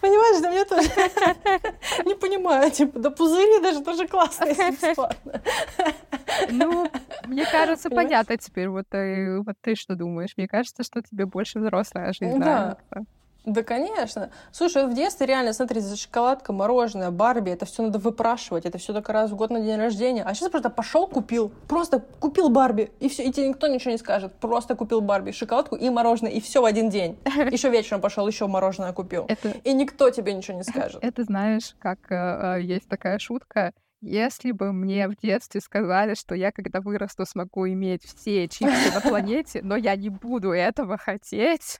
Понимаешь, 0.01 0.43
да 0.43 0.51
мне 0.51 0.65
тоже 0.65 0.89
не 2.05 2.15
понимаю, 2.15 2.71
типа, 2.71 2.99
да 2.99 3.11
пузыри 3.11 3.61
даже 3.63 3.83
тоже 3.83 4.07
классно, 4.07 4.47
если 4.47 4.71
бесплатно. 4.71 5.43
Ну, 6.51 6.91
мне 7.27 7.47
кажется, 7.47 7.89
понятно 7.89 8.37
теперь, 8.37 8.69
вот 8.69 8.87
ты, 8.91 9.41
вот 9.41 9.57
ты 9.61 9.75
что 9.75 9.95
думаешь. 9.95 10.35
Мне 10.37 10.49
кажется, 10.49 10.83
что 10.83 11.01
тебе 11.01 11.25
больше 11.25 11.59
взрослая 11.61 12.13
жизнь 12.13 12.37
нравится. 12.37 13.07
Да, 13.47 13.63
конечно. 13.63 14.31
Слушай, 14.51 14.87
в 14.89 14.95
детстве 14.95 15.27
реально, 15.27 15.53
смотри, 15.53 15.81
за 15.81 15.97
шоколадка, 15.97 16.53
мороженое, 16.53 17.13
Барби, 17.13 17.51
это 17.51 17.65
все 17.65 17.85
надо 17.85 18.01
выпрашивать, 18.01 18.67
это 18.67 18.77
все 18.77 18.93
только 18.93 19.13
раз 19.13 19.31
в 19.31 19.37
год 19.37 19.51
на 19.51 19.61
день 19.61 19.79
рождения. 19.79 20.25
А 20.25 20.35
сейчас 20.35 20.51
просто 20.51 20.69
пошел, 20.69 21.07
купил, 21.07 21.53
просто 21.69 22.05
купил 22.19 22.49
Барби, 22.49 22.91
и 22.99 23.09
все, 23.09 23.23
и 23.23 23.31
тебе 23.31 23.49
никто 23.49 23.69
ничего 23.69 23.93
не 23.93 23.99
скажет. 23.99 24.35
Просто 24.35 24.75
купил 24.75 25.01
Барби, 25.01 25.31
шоколадку 25.31 25.77
и 25.77 25.89
мороженое, 25.91 26.33
и 26.33 26.41
все 26.41 26.61
в 26.61 26.65
один 26.65 26.91
день. 26.91 27.17
Еще 27.53 27.71
вечером 27.71 28.01
пошел, 28.01 28.27
еще 28.27 28.49
мороженое 28.49 28.93
купил. 28.93 29.27
Это... 29.29 29.51
И 29.63 29.73
никто 29.73 30.11
тебе 30.11 30.33
ничего 30.33 30.57
не 30.57 30.65
скажет. 30.65 30.99
Это 31.03 31.23
знаешь, 31.23 31.77
как 31.79 31.99
э, 32.11 32.59
э, 32.59 32.63
есть 32.63 32.89
такая 32.89 33.19
шутка. 33.21 33.73
Если 34.03 34.53
бы 34.53 34.73
мне 34.73 35.09
в 35.09 35.17
детстве 35.17 35.61
сказали, 35.61 36.15
что 36.15 36.35
я, 36.35 36.53
когда 36.53 36.81
вырасту, 36.81 37.25
смогу 37.25 37.67
иметь 37.69 38.05
все 38.05 38.47
чипсы 38.49 38.93
на 38.93 39.01
планете, 39.09 39.61
но 39.63 39.77
я 39.77 39.97
не 39.97 40.11
буду 40.11 40.51
этого 40.51 40.99
хотеть, 40.99 41.79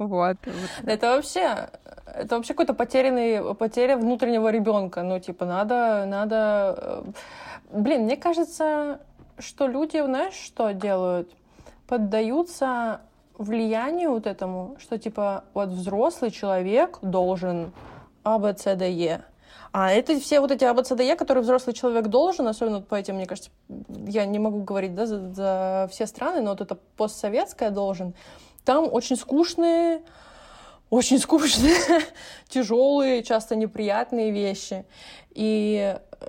Вот. 0.00 0.38
Это 0.86 1.08
вообще, 1.16 1.68
это 2.06 2.36
вообще 2.36 2.54
какой-то 2.54 2.72
потерянный, 2.72 3.54
потеря 3.54 3.98
внутреннего 3.98 4.48
ребенка. 4.48 5.02
Ну, 5.02 5.20
типа, 5.20 5.44
надо, 5.44 6.04
надо... 6.06 6.74
Э, 6.78 7.02
блин, 7.70 8.04
мне 8.04 8.16
кажется, 8.16 9.00
что 9.38 9.66
люди, 9.66 10.02
знаешь, 10.02 10.32
что 10.32 10.72
делают? 10.72 11.30
Поддаются 11.86 13.02
влиянию 13.36 14.12
вот 14.12 14.26
этому, 14.26 14.76
что, 14.78 14.98
типа, 14.98 15.44
вот 15.52 15.68
взрослый 15.68 16.30
человек 16.30 16.98
должен 17.02 17.72
А, 18.24 18.38
Б, 18.38 18.54
С, 18.56 18.74
Д, 18.76 18.90
Е. 18.90 19.20
А 19.72 19.92
это 19.92 20.18
все 20.18 20.40
вот 20.40 20.50
эти 20.50 20.64
А, 20.64 20.72
Б, 20.72 20.82
С, 20.82 20.96
Д, 20.96 21.04
Е, 21.04 21.14
которые 21.14 21.42
взрослый 21.42 21.74
человек 21.74 22.06
должен, 22.08 22.48
особенно 22.48 22.80
по 22.80 22.94
этим, 22.94 23.16
мне 23.16 23.26
кажется, 23.26 23.50
я 24.06 24.24
не 24.24 24.38
могу 24.38 24.62
говорить 24.62 24.94
да, 24.94 25.04
за, 25.04 25.32
за 25.34 25.88
все 25.90 26.06
страны, 26.06 26.40
но 26.40 26.50
вот 26.50 26.62
это 26.62 26.76
постсоветское 26.96 27.70
должен, 27.70 28.14
там 28.64 28.88
очень 28.92 29.16
скучные, 29.16 30.02
очень 30.90 31.18
скучные, 31.18 31.76
тяжелые, 32.48 33.22
часто 33.22 33.56
неприятные 33.56 34.30
вещи. 34.30 34.84
И 35.30 35.96
э, 36.20 36.26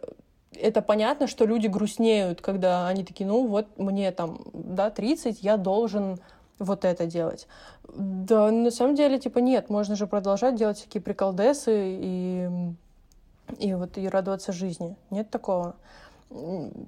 это 0.53 0.81
понятно, 0.81 1.27
что 1.27 1.45
люди 1.45 1.67
грустнеют, 1.67 2.41
когда 2.41 2.87
они 2.87 3.03
такие, 3.03 3.27
ну 3.27 3.47
вот 3.47 3.77
мне 3.77 4.11
там, 4.11 4.41
да, 4.53 4.89
30, 4.89 5.43
я 5.43 5.57
должен 5.57 6.19
вот 6.59 6.85
это 6.85 7.05
делать. 7.05 7.47
Да, 7.93 8.51
на 8.51 8.71
самом 8.71 8.95
деле, 8.95 9.19
типа, 9.19 9.39
нет, 9.39 9.69
можно 9.69 9.95
же 9.95 10.07
продолжать 10.07 10.55
делать 10.55 10.77
всякие 10.77 11.01
приколдесы 11.01 11.73
и, 11.99 12.49
и 13.59 13.73
вот 13.73 13.97
и 13.97 14.07
радоваться 14.07 14.53
жизни. 14.53 14.95
Нет 15.09 15.29
такого 15.29 15.75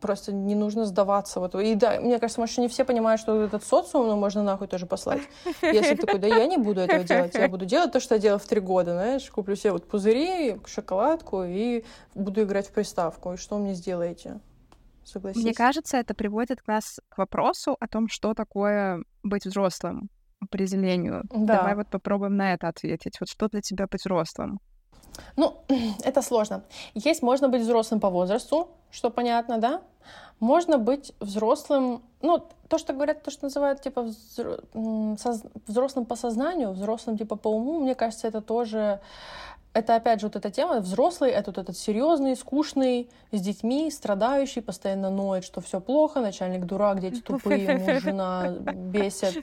просто 0.01 0.31
не 0.31 0.55
нужно 0.55 0.85
сдаваться. 0.85 1.39
Вот. 1.39 1.55
И 1.55 1.75
да, 1.75 1.99
мне 1.99 2.19
кажется, 2.19 2.39
может, 2.39 2.57
не 2.57 2.67
все 2.67 2.85
понимают, 2.85 3.19
что 3.19 3.41
этот 3.41 3.63
социум 3.63 4.07
ну, 4.07 4.15
можно 4.15 4.43
нахуй 4.43 4.67
тоже 4.67 4.85
послать. 4.85 5.21
Если 5.61 5.95
такой, 5.95 6.19
да 6.19 6.27
я 6.27 6.47
не 6.47 6.57
буду 6.57 6.81
этого 6.81 7.03
делать, 7.03 7.35
я 7.35 7.49
буду 7.49 7.65
делать 7.65 7.91
то, 7.91 7.99
что 7.99 8.15
я 8.15 8.21
делала 8.21 8.39
в 8.39 8.45
три 8.45 8.59
года, 8.59 8.93
знаешь, 8.93 9.29
куплю 9.29 9.55
себе 9.55 9.73
вот 9.73 9.87
пузыри, 9.87 10.57
шоколадку 10.65 11.43
и 11.43 11.83
буду 12.15 12.43
играть 12.43 12.67
в 12.67 12.71
приставку. 12.71 13.33
И 13.33 13.37
что 13.37 13.57
мне 13.57 13.73
сделаете? 13.73 14.39
согласись. 15.05 15.43
Мне 15.43 15.53
кажется, 15.53 15.97
это 15.97 16.13
приводит 16.13 16.59
нас 16.67 16.99
к 17.09 17.17
вопросу 17.17 17.75
о 17.79 17.87
том, 17.87 18.07
что 18.07 18.33
такое 18.33 19.03
быть 19.21 19.45
взрослым 19.45 20.09
определению. 20.39 21.23
Да. 21.29 21.57
Давай 21.57 21.75
вот 21.75 21.89
попробуем 21.89 22.35
на 22.35 22.53
это 22.53 22.67
ответить. 22.67 23.17
Вот 23.19 23.29
что 23.29 23.47
для 23.47 23.61
тебя 23.61 23.87
быть 23.87 24.01
взрослым? 24.01 24.59
Ну, 25.35 25.57
это 26.03 26.21
сложно. 26.21 26.63
Есть, 26.93 27.23
можно 27.23 27.49
быть 27.49 27.61
взрослым 27.61 27.99
по 27.99 28.09
возрасту, 28.09 28.69
что 28.91 29.09
понятно, 29.09 29.57
да? 29.57 29.81
Можно 30.39 30.77
быть 30.77 31.13
взрослым, 31.19 32.01
ну, 32.21 32.43
то, 32.67 32.77
что 32.77 32.93
говорят, 32.93 33.23
то, 33.23 33.31
что 33.31 33.45
называют, 33.45 33.81
типа, 33.81 34.09
взрослым 34.73 36.05
по 36.05 36.15
сознанию, 36.15 36.71
взрослым, 36.71 37.17
типа, 37.17 37.35
по 37.35 37.47
уму, 37.47 37.79
мне 37.79 37.95
кажется, 37.95 38.27
это 38.27 38.41
тоже 38.41 38.99
это 39.73 39.95
опять 39.95 40.21
же 40.21 40.27
вот 40.27 40.35
эта 40.35 40.51
тема, 40.51 40.79
взрослый, 40.79 41.31
это 41.31 41.49
вот 41.49 41.57
этот 41.57 41.77
серьезный, 41.77 42.35
скучный, 42.35 43.09
с 43.31 43.41
детьми, 43.41 43.89
страдающий, 43.89 44.61
постоянно 44.61 45.09
ноет, 45.09 45.43
что 45.43 45.61
все 45.61 45.81
плохо, 45.81 46.21
начальник 46.21 46.65
дурак, 46.65 46.99
дети 46.99 47.21
тупые, 47.25 47.77
муж, 47.77 48.03
жена 48.03 48.49
бесят, 48.73 49.35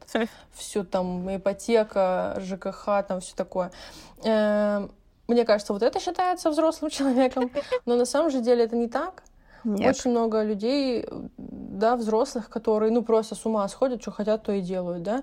все 0.53 0.85
там, 0.85 1.37
ипотека, 1.37 2.37
ЖКХ, 2.39 3.05
там 3.07 3.21
все 3.21 3.35
такое. 3.35 3.73
Мне 5.31 5.45
кажется, 5.45 5.73
вот 5.73 5.83
это 5.83 6.01
считается 6.01 6.51
взрослым 6.51 6.91
человеком, 6.91 7.53
но 7.87 7.95
на 7.95 8.05
самом 8.05 8.31
же 8.31 8.41
деле 8.41 8.65
это 8.65 8.75
не 8.75 8.89
так. 8.89 9.23
Нет. 9.63 9.91
Очень 9.91 10.11
много 10.11 10.43
людей, 10.43 11.07
да, 11.37 11.95
взрослых, 11.95 12.49
которые, 12.49 12.91
ну, 12.91 13.03
просто 13.03 13.37
с 13.37 13.47
ума 13.47 13.69
сходят, 13.69 14.03
что 14.03 14.11
хотят, 14.11 14.43
то 14.43 14.53
и 14.53 14.61
делают, 14.61 15.03
да 15.03 15.23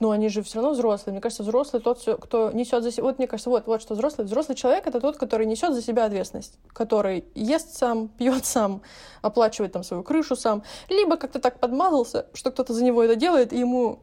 но 0.00 0.10
они 0.10 0.28
же 0.28 0.42
все 0.42 0.56
равно 0.56 0.72
взрослые. 0.72 1.12
Мне 1.12 1.20
кажется, 1.20 1.42
взрослый 1.42 1.82
тот, 1.82 2.02
кто 2.20 2.50
несет 2.52 2.82
за 2.82 2.90
себя. 2.90 3.04
Вот 3.04 3.18
мне 3.18 3.26
кажется, 3.26 3.50
вот, 3.50 3.66
вот 3.66 3.82
что 3.82 3.94
взрослый. 3.94 4.26
Взрослый 4.26 4.56
человек 4.56 4.86
это 4.86 5.00
тот, 5.00 5.16
который 5.16 5.46
несет 5.46 5.74
за 5.74 5.82
себя 5.82 6.04
ответственность, 6.04 6.58
который 6.68 7.24
ест 7.34 7.76
сам, 7.76 8.08
пьет 8.18 8.44
сам, 8.44 8.82
оплачивает 9.22 9.72
там 9.72 9.82
свою 9.82 10.02
крышу 10.02 10.36
сам, 10.36 10.62
либо 10.88 11.16
как-то 11.16 11.40
так 11.40 11.58
подмазался, 11.58 12.26
что 12.34 12.50
кто-то 12.50 12.72
за 12.72 12.84
него 12.84 13.02
это 13.02 13.16
делает, 13.16 13.52
и 13.52 13.58
ему, 13.58 14.00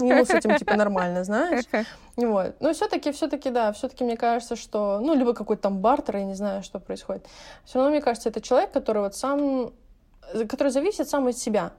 ему 0.00 0.24
с 0.24 0.30
этим 0.30 0.56
типа 0.56 0.74
нормально, 0.76 1.24
знаешь. 1.24 1.64
Вот. 2.16 2.56
Но 2.60 2.72
все-таки, 2.72 3.10
все-таки, 3.12 3.50
да, 3.50 3.72
все-таки 3.72 4.04
мне 4.04 4.16
кажется, 4.16 4.56
что, 4.56 5.00
ну, 5.00 5.14
либо 5.14 5.32
какой-то 5.32 5.62
там 5.62 5.78
бартер, 5.78 6.18
я 6.18 6.24
не 6.24 6.34
знаю, 6.34 6.62
что 6.62 6.78
происходит. 6.78 7.26
Все 7.64 7.78
равно, 7.78 7.90
мне 7.90 8.02
кажется, 8.02 8.28
это 8.28 8.40
человек, 8.40 8.70
который 8.72 9.02
вот 9.02 9.16
сам, 9.16 9.72
который 10.48 10.68
зависит 10.68 11.08
сам 11.08 11.26
от 11.26 11.36
себя. 11.36 11.72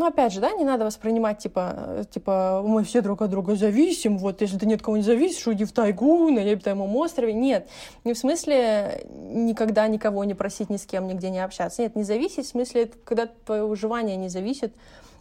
Ну, 0.00 0.06
опять 0.06 0.32
же, 0.32 0.40
да, 0.40 0.52
не 0.52 0.64
надо 0.64 0.86
воспринимать, 0.86 1.40
типа, 1.40 1.74
э, 1.76 2.04
типа, 2.10 2.62
мы 2.64 2.84
все 2.84 3.02
друг 3.02 3.20
от 3.20 3.28
друга 3.28 3.54
зависим, 3.54 4.16
вот, 4.16 4.40
если 4.40 4.56
ты 4.56 4.64
нет 4.64 4.80
кого 4.80 4.96
не 4.96 5.02
зависишь, 5.02 5.46
уйди 5.46 5.66
в 5.66 5.72
тайгу, 5.72 6.30
на 6.30 6.42
необитаемом 6.42 6.96
острове. 6.96 7.34
Нет, 7.34 7.68
не 8.04 8.14
в 8.14 8.18
смысле 8.18 9.04
никогда 9.10 9.86
никого 9.88 10.24
не 10.24 10.32
просить 10.32 10.70
ни 10.70 10.78
с 10.78 10.86
кем, 10.86 11.06
нигде 11.06 11.28
не 11.28 11.44
общаться. 11.44 11.82
Нет, 11.82 11.96
не 11.96 12.04
зависеть, 12.04 12.46
в 12.46 12.48
смысле, 12.48 12.90
когда 13.04 13.26
твое 13.26 13.66
выживание 13.66 14.16
не 14.16 14.30
зависит 14.30 14.72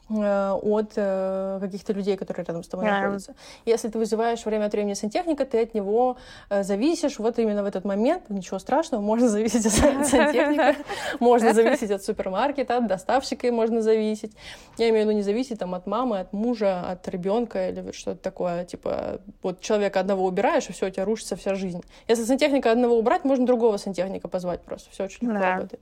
от 0.10 0.94
э, 0.96 1.58
каких-то 1.62 1.94
людей, 1.94 2.18
которые 2.18 2.46
рядом 2.46 2.63
с 2.63 2.68
тобой 2.68 2.88
yeah. 2.88 3.01
находятся. 3.01 3.36
Если 3.66 3.89
ты 3.89 4.00
вызываешь 4.00 4.44
время 4.46 4.66
от 4.66 4.74
времени 4.74 4.94
сантехника, 4.94 5.46
ты 5.46 5.62
от 5.62 5.74
него 5.74 6.18
э, 6.50 6.63
зависишь 6.63 7.20
вот 7.20 7.38
именно 7.38 7.63
в 7.63 7.66
этот 7.66 7.86
момент. 7.86 8.30
Ничего 8.30 8.60
страшного, 8.60 9.01
можно 9.01 9.30
зависеть 9.30 9.66
от 9.66 9.74
сантехника, 10.08 10.75
можно 11.20 11.54
зависеть 11.54 11.92
от 11.92 12.04
супермаркета, 12.04 12.78
от 12.78 12.88
доставщика 12.88 13.51
можно 13.51 13.82
зависеть. 13.82 14.32
Я 14.78 14.89
имею 14.89 15.06
в 15.06 15.10
виду 15.10 15.18
не 15.18 15.24
зависеть 15.24 15.60
там, 15.60 15.75
от 15.75 15.86
мамы, 15.86 16.20
от 16.20 16.34
мужа, 16.34 16.82
от 16.82 17.08
ребенка 17.08 17.70
или 17.70 17.92
что-то 17.92 18.22
такое. 18.22 18.66
Типа 18.66 19.22
вот 19.44 19.62
человека 19.62 20.00
одного 20.00 20.25
убираешь, 20.25 20.70
и 20.70 20.74
все, 20.74 20.88
у 20.88 20.89
тебя 20.89 21.06
рушится 21.06 21.36
вся 21.36 21.56
жизнь. 21.56 21.84
Если 22.08 22.24
сантехника 22.24 22.72
одного 22.72 22.98
убрать, 22.98 23.25
можно 23.25 23.46
другого 23.46 23.78
сантехника 23.78 24.28
позвать 24.28 24.62
просто. 24.62 24.89
Все 24.92 25.04
очень 25.04 25.28
легко 25.28 25.38
yeah. 25.38 25.56
работает. 25.56 25.82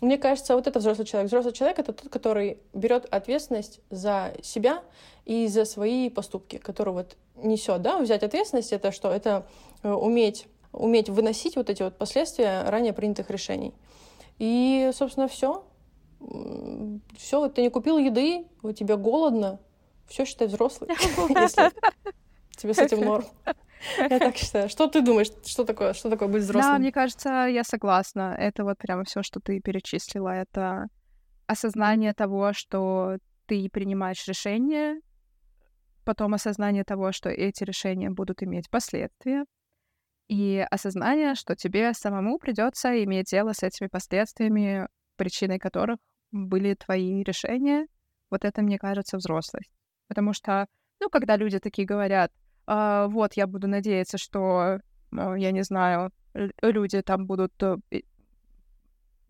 Мне 0.00 0.16
кажется, 0.16 0.54
вот 0.54 0.66
это 0.66 0.78
взрослый 0.78 1.06
человек. 1.06 1.28
Взрослый 1.28 1.52
человек— 1.52 1.78
это 1.80 1.92
тот, 1.92 2.10
который 2.10 2.58
берет 2.72 3.06
ответственность 3.12 3.80
за 3.90 4.32
себя 4.42 4.82
и 5.24 5.48
за 5.48 5.64
свои 5.64 6.08
поступки, 6.08 6.58
который 6.58 6.92
вот 6.92 7.16
несет, 7.36 7.82
да, 7.82 7.98
взять 7.98 8.22
ответственность— 8.22 8.72
это 8.74 8.92
что? 8.92 9.10
Это 9.10 9.46
э, 9.82 9.90
уметь, 9.90 10.46
уметь 10.72 11.08
выносить 11.08 11.56
вот 11.56 11.68
эти 11.68 11.82
вот 11.82 11.96
последствия 11.98 12.62
ранее 12.68 12.92
принятых 12.92 13.30
решений. 13.30 13.74
И, 14.38 14.90
собственно, 14.94 15.26
все. 15.26 15.64
Все, 17.16 17.40
вот 17.40 17.54
ты 17.54 17.62
не 17.62 17.70
купил 17.70 17.98
еды, 17.98 18.46
у 18.62 18.72
тебя 18.72 18.96
голодно, 18.96 19.60
все 20.08 20.24
считай 20.24 20.48
взрослый, 20.48 20.90
если 21.28 21.70
тебе 22.56 22.74
с 22.74 22.78
этим 22.78 23.00
норм. 23.04 23.24
Я 23.98 24.18
так 24.18 24.36
считаю. 24.36 24.68
Что 24.68 24.86
ты 24.86 25.00
думаешь, 25.00 25.28
что 25.46 25.64
такое, 25.64 25.92
что 25.92 26.10
такое 26.10 26.28
быть 26.28 26.42
взрослым? 26.42 26.74
Да, 26.74 26.78
мне 26.78 26.92
кажется, 26.92 27.46
я 27.46 27.64
согласна. 27.64 28.34
Это 28.38 28.64
вот 28.64 28.78
прямо 28.78 29.04
все, 29.04 29.22
что 29.22 29.40
ты 29.40 29.60
перечислила. 29.60 30.30
Это 30.30 30.86
осознание 31.46 32.12
того, 32.12 32.52
что 32.52 33.18
ты 33.46 33.68
принимаешь 33.72 34.26
решения, 34.26 35.00
потом 36.04 36.34
осознание 36.34 36.84
того, 36.84 37.12
что 37.12 37.30
эти 37.30 37.64
решения 37.64 38.10
будут 38.10 38.42
иметь 38.42 38.68
последствия, 38.70 39.44
и 40.28 40.64
осознание, 40.70 41.34
что 41.34 41.56
тебе 41.56 41.94
самому 41.94 42.38
придется 42.38 43.02
иметь 43.04 43.30
дело 43.30 43.54
с 43.54 43.62
этими 43.62 43.88
последствиями, 43.88 44.86
причиной 45.16 45.58
которых 45.58 45.98
были 46.30 46.74
твои 46.74 47.22
решения. 47.22 47.86
Вот 48.30 48.44
это, 48.44 48.60
мне 48.60 48.78
кажется, 48.78 49.16
взрослость. 49.16 49.72
Потому 50.06 50.34
что, 50.34 50.66
ну, 51.00 51.08
когда 51.08 51.36
люди 51.36 51.58
такие 51.58 51.86
говорят, 51.86 52.30
вот, 52.68 53.34
я 53.34 53.46
буду 53.46 53.66
надеяться, 53.66 54.18
что, 54.18 54.80
а, 55.16 55.34
я 55.34 55.52
не 55.52 55.62
знаю, 55.62 56.10
люди 56.62 57.00
там 57.02 57.26
будут, 57.26 57.52
э, 57.62 57.76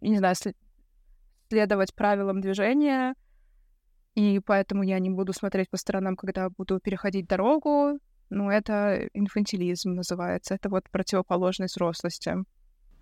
не 0.00 0.18
знаю, 0.18 0.34
следовать 1.48 1.94
правилам 1.94 2.40
движения, 2.40 3.14
и 4.14 4.40
поэтому 4.40 4.82
я 4.82 4.98
не 4.98 5.10
буду 5.10 5.32
смотреть 5.32 5.70
по 5.70 5.76
сторонам, 5.76 6.16
когда 6.16 6.50
буду 6.50 6.80
переходить 6.80 7.28
дорогу. 7.28 7.98
Ну, 8.30 8.50
это 8.50 9.08
инфантилизм 9.14 9.92
называется. 9.94 10.54
Это 10.54 10.68
вот 10.68 10.90
противоположность 10.90 11.76
взрослости. 11.76 12.34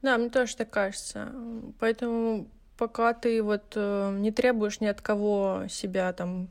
Да, 0.02 0.19
мне 0.19 0.28
тоже 0.28 0.57
так 0.57 0.71
кажется. 0.71 1.33
Поэтому 1.81 2.49
пока 2.76 3.14
ты 3.14 3.43
вот 3.43 3.73
э, 3.75 4.16
не 4.19 4.31
требуешь 4.31 4.81
ни 4.81 4.87
от 4.87 5.00
кого 5.00 5.62
себя 5.69 6.12
там 6.12 6.50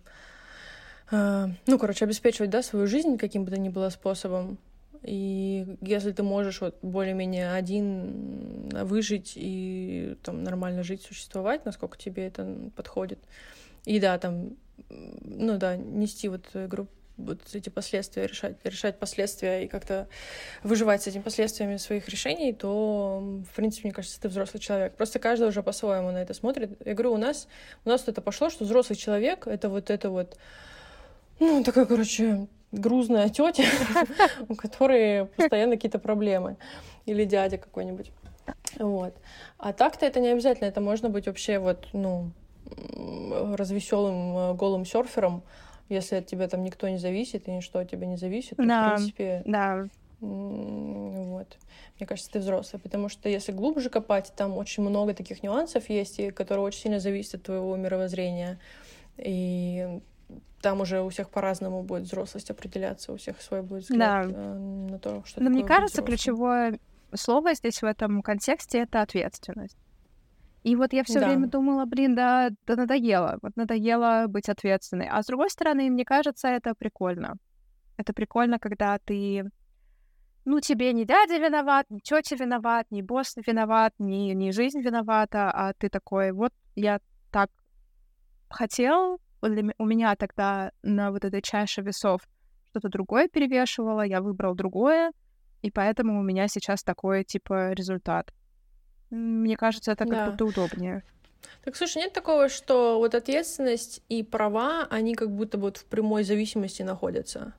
ну, 1.12 1.80
короче, 1.80 2.06
обеспечивать, 2.06 2.50
да, 2.50 2.64
свою 2.64 2.88
жизнь 2.88 3.18
каким 3.18 3.46
бы 3.46 3.52
то 3.52 3.60
ни 3.60 3.70
было 3.70 3.90
способом. 3.90 4.58
И 5.04 5.78
если 5.82 6.12
ты 6.12 6.24
можешь 6.24 6.62
вот 6.62 6.78
более-менее 6.82 7.52
один 7.52 8.70
выжить 8.70 9.34
и 9.36 10.18
там 10.24 10.44
нормально 10.44 10.82
жить, 10.82 11.04
существовать, 11.04 11.64
насколько 11.64 11.98
тебе 11.98 12.26
это 12.26 12.72
подходит. 12.76 13.20
И 13.86 14.00
да, 14.00 14.18
там, 14.18 14.56
ну 14.90 15.58
да, 15.58 15.76
нести 15.76 16.28
вот 16.28 16.46
группу 16.54 16.92
вот 17.18 17.40
эти 17.54 17.70
последствия, 17.70 18.28
решать, 18.28 18.58
решать 18.64 19.00
последствия 19.00 19.64
и 19.64 19.68
как-то 19.68 20.08
выживать 20.64 21.04
с 21.04 21.08
этими 21.08 21.22
последствиями 21.22 21.78
своих 21.78 22.10
решений, 22.10 22.54
то, 22.54 23.20
в 23.50 23.56
принципе, 23.56 23.88
мне 23.88 23.94
кажется, 23.94 24.20
ты 24.20 24.28
взрослый 24.28 24.60
человек. 24.60 24.96
Просто 24.96 25.20
каждый 25.20 25.48
уже 25.48 25.64
по-своему 25.64 26.12
на 26.12 26.22
это 26.22 26.34
смотрит. 26.34 26.78
Я 26.86 26.94
говорю, 26.94 27.14
у 27.14 27.18
нас, 27.18 27.48
у 27.86 27.90
нас 27.90 28.04
это 28.08 28.22
пошло, 28.22 28.50
что 28.50 28.66
взрослый 28.66 28.98
человек— 28.98 29.48
это 29.48 29.70
вот 29.70 29.90
это 29.90 30.10
вот 30.10 30.38
ну, 31.40 31.64
такая, 31.64 31.86
короче, 31.86 32.48
грузная 32.72 33.30
тетя, 33.30 33.64
у 34.50 34.56
которой 34.56 35.26
постоянно 35.26 35.76
какие-то 35.76 36.00
проблемы. 36.00 36.58
Или 37.06 37.26
дядя 37.26 37.58
какой-нибудь. 37.58 38.12
Вот. 38.80 39.16
А 39.58 39.74
так-то 39.74 40.06
это 40.06 40.20
не 40.20 40.30
обязательно. 40.30 40.68
Это 40.68 40.82
можно 40.82 41.10
быть 41.10 41.28
вообще 41.28 41.60
вот, 41.60 41.88
ну, 41.94 42.32
развеселым 43.56 44.38
э, 44.38 44.54
голым 44.56 44.86
серфером, 44.86 45.44
если 45.90 46.16
от 46.16 46.26
тебя 46.26 46.48
там 46.48 46.64
никто 46.64 46.90
не 46.90 46.98
зависит 46.98 47.48
и 47.48 47.52
ничто 47.52 47.80
от 47.80 47.92
тебя 47.92 48.08
не 48.08 48.18
зависит. 48.18 48.58
Да, 48.58 48.92
в 48.92 48.96
принципе, 48.96 49.44
да. 49.46 49.86
Вот. 50.20 51.58
Мне 52.00 52.08
кажется, 52.08 52.32
ты 52.32 52.40
взрослый, 52.40 52.82
потому 52.82 53.10
что 53.10 53.30
если 53.30 53.52
глубже 53.52 53.90
копать, 53.90 54.34
там 54.36 54.58
очень 54.58 54.84
много 54.84 55.14
таких 55.14 55.44
нюансов 55.44 55.90
есть, 55.90 56.20
и 56.20 56.32
которые 56.32 56.66
очень 56.66 56.82
сильно 56.82 57.00
зависят 57.00 57.36
от 57.36 57.44
твоего 57.44 57.76
мировоззрения. 57.76 58.60
И 59.18 60.02
там 60.66 60.82
уже 60.82 61.00
у 61.02 61.10
всех 61.10 61.30
по-разному 61.30 61.84
будет 61.84 62.06
взрослость 62.06 62.50
определяться, 62.50 63.14
у 63.14 63.18
всех 63.18 63.40
свой 63.40 63.62
будет 63.62 63.84
взгляд 63.84 64.32
да. 64.32 64.34
Э, 64.36 64.58
на 64.58 64.98
то, 64.98 65.24
что 65.24 65.44
Но 65.44 65.52
мне 65.52 65.64
кажется, 65.64 66.02
ключевое 66.02 66.80
слово 67.14 67.54
здесь 67.54 67.84
в 67.84 67.86
этом 67.86 68.24
контексте— 68.24 68.80
это 68.80 69.04
ответственность. 69.04 69.78
И 70.64 70.76
вот 70.76 70.92
я 70.94 71.04
все 71.04 71.20
да. 71.20 71.28
время 71.28 71.46
думала, 71.48 71.86
блин, 71.86 72.16
да, 72.16 72.50
да 72.66 72.76
надоело, 72.78 73.38
вот 73.44 73.56
надоело 73.56 74.26
быть 74.28 74.50
ответственной. 74.50 75.08
А 75.08 75.22
с 75.22 75.28
другой 75.28 75.52
стороны, 75.52 75.88
мне 75.92 76.04
кажется, 76.04 76.48
это 76.48 76.74
прикольно. 76.74 77.36
Это 77.98 78.12
прикольно, 78.14 78.58
когда 78.58 78.98
ты, 78.98 79.48
ну, 80.46 80.60
тебе 80.62 80.94
не 80.94 81.06
дядя 81.06 81.38
виноват, 81.38 81.86
не 81.92 82.00
тетя 82.00 82.38
виноват, 82.38 82.88
не 82.90 83.04
босс 83.04 83.36
виноват, 83.46 83.94
не, 84.00 84.34
не 84.34 84.52
жизнь 84.52 84.82
виновата, 84.82 85.52
а 85.52 85.74
ты 85.74 85.90
такой, 85.90 86.32
вот 86.32 86.54
я 86.74 87.02
так 87.32 87.52
хотел, 88.50 89.20
для, 89.42 89.74
у 89.78 89.86
меня 89.86 90.16
тогда 90.16 90.72
на 90.84 91.12
вот 91.12 91.26
этой 91.26 91.42
чаше 91.42 91.82
весов 91.82 92.22
что-то 92.70 92.90
другое 92.90 93.28
перевешивало, 93.28 94.02
я 94.02 94.22
выбрал 94.22 94.56
другое, 94.56 95.12
и 95.62 95.72
поэтому 95.72 96.20
у 96.20 96.24
меня 96.24 96.48
сейчас 96.48 96.84
такой, 96.84 97.24
типа, 97.24 97.72
результат. 97.74 98.34
Мне 99.10 99.56
кажется, 99.56 99.92
это 99.92 100.06
как 100.06 100.14
да. 100.14 100.32
будто 100.32 100.46
удобнее. 100.46 101.04
Так, 101.64 101.76
слушай, 101.76 101.98
нет 101.98 102.14
такого, 102.14 102.50
что 102.50 102.98
вот 102.98 103.16
ответственность 103.16 104.02
и 104.10 104.24
права, 104.24 104.88
они 104.90 105.16
как 105.16 105.32
будто 105.32 105.58
вот 105.58 105.78
в 105.78 105.86
прямой 105.86 106.24
зависимости 106.24 106.84
находятся? 106.84 107.54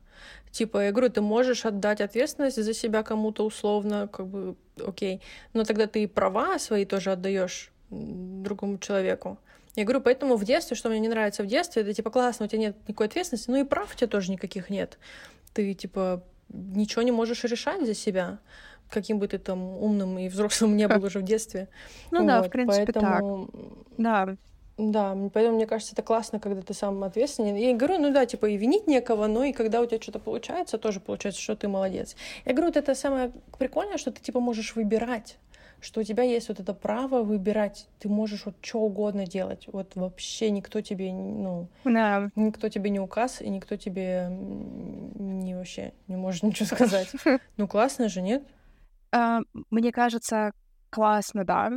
Типа, 0.51 0.85
я 0.85 0.93
говорю, 0.93 1.11
ты 1.11 1.21
можешь 1.21 1.67
отдать 1.67 2.01
ответственность 2.01 2.63
за 2.63 2.75
себя 2.75 3.03
кому-то 3.03 3.45
условно, 3.45 4.09
как 4.09 4.27
бы, 4.27 4.57
окей, 4.85 5.21
но 5.53 5.65
тогда 5.65 5.87
ты 5.87 6.03
и 6.03 6.07
права 6.07 6.59
свои 6.59 6.85
тоже 6.85 7.13
отдаешь 7.13 7.73
другому 7.91 8.79
человеку. 8.79 9.39
Я 9.77 9.85
говорю, 9.85 10.01
поэтому 10.01 10.37
в 10.37 10.45
детстве, 10.45 10.77
что 10.77 10.89
мне 10.89 10.99
не 10.99 11.09
нравится 11.09 11.43
в 11.43 11.47
детстве, 11.47 11.83
это 11.83 11.93
типа 11.93 12.11
классно, 12.11 12.47
у 12.47 12.49
тебя 12.49 12.61
нет 12.61 12.77
никакой 12.89 13.07
ответственности, 13.07 13.51
ну 13.51 13.59
и 13.59 13.65
прав 13.65 13.95
у 13.95 13.97
тебя 13.97 14.09
тоже 14.09 14.33
никаких 14.33 14.71
нет. 14.71 14.99
Ты 15.53 15.75
типа 15.75 16.23
ничего 16.49 17.03
не 17.03 17.13
можешь 17.13 17.45
решать 17.45 17.87
за 17.87 17.95
себя 17.95 18.39
каким 18.89 19.19
бы 19.19 19.27
ты 19.29 19.39
там 19.39 19.63
умным 19.63 20.19
и 20.19 20.29
взрослым 20.29 20.77
не 20.77 20.87
был 20.89 21.05
уже 21.05 21.19
в 21.19 21.23
детстве. 21.23 21.69
Ну 22.11 22.21
вот, 22.21 22.27
да, 22.27 22.43
в 22.43 22.51
принципе, 22.51 22.93
поэтому... 22.93 23.47
так. 23.47 23.57
Да. 23.99 24.37
Да, 24.79 25.17
поэтому 25.33 25.57
мне 25.57 25.67
кажется, 25.67 25.95
это 25.95 26.03
классно, 26.03 26.39
когда 26.39 26.61
ты 26.61 26.75
сам 26.75 27.03
ответственен. 27.03 27.57
И 27.57 27.75
говорю, 27.75 27.99
ну 27.99 28.13
да, 28.13 28.27
типа 28.27 28.47
и 28.47 28.59
винить 28.59 28.87
некого, 28.87 29.27
но 29.27 29.43
и 29.43 29.53
когда 29.53 29.81
у 29.81 29.87
тебя 29.87 30.01
что-то 30.01 30.19
получается, 30.19 30.77
тоже 30.77 31.01
получается, 31.01 31.41
что 31.41 31.57
ты 31.57 31.67
молодец. 31.67 32.15
Я 32.45 32.53
говорю, 32.53 32.69
вот 32.69 32.77
это 32.77 32.95
самое 32.95 33.33
прикольное, 33.59 33.97
что 33.97 34.11
ты 34.11 34.21
типа 34.21 34.39
можешь 34.39 34.77
выбирать 34.77 35.39
что 35.81 36.01
у 36.01 36.05
тебя 36.05 36.23
есть 36.23 36.49
вот 36.49 36.61
это 36.61 36.75
право 36.75 37.23
выбирать. 37.23 37.89
Ты 37.99 38.09
можешь 38.09 38.47
вот 38.47 38.57
что 38.61 38.81
угодно 38.81 39.27
делать. 39.27 39.69
Вот 39.73 39.95
вообще 39.95 40.51
никто 40.51 40.81
тебе, 40.81 41.13
ну, 41.13 41.69
да. 41.85 42.31
никто 42.35 42.69
тебе 42.69 42.91
не 42.91 43.01
указ, 43.01 43.41
и 43.41 43.49
никто 43.49 43.77
тебе 43.77 44.29
не 44.31 45.55
вообще 45.55 45.93
не 46.09 46.17
может 46.17 46.43
ничего 46.43 46.67
сказать. 46.67 47.09
Ну, 47.57 47.69
классно 47.69 48.09
же, 48.09 48.21
нет? 48.21 48.43
А, 49.13 49.41
мне 49.71 49.93
кажется, 49.93 50.53
классно, 50.91 51.45
да. 51.45 51.73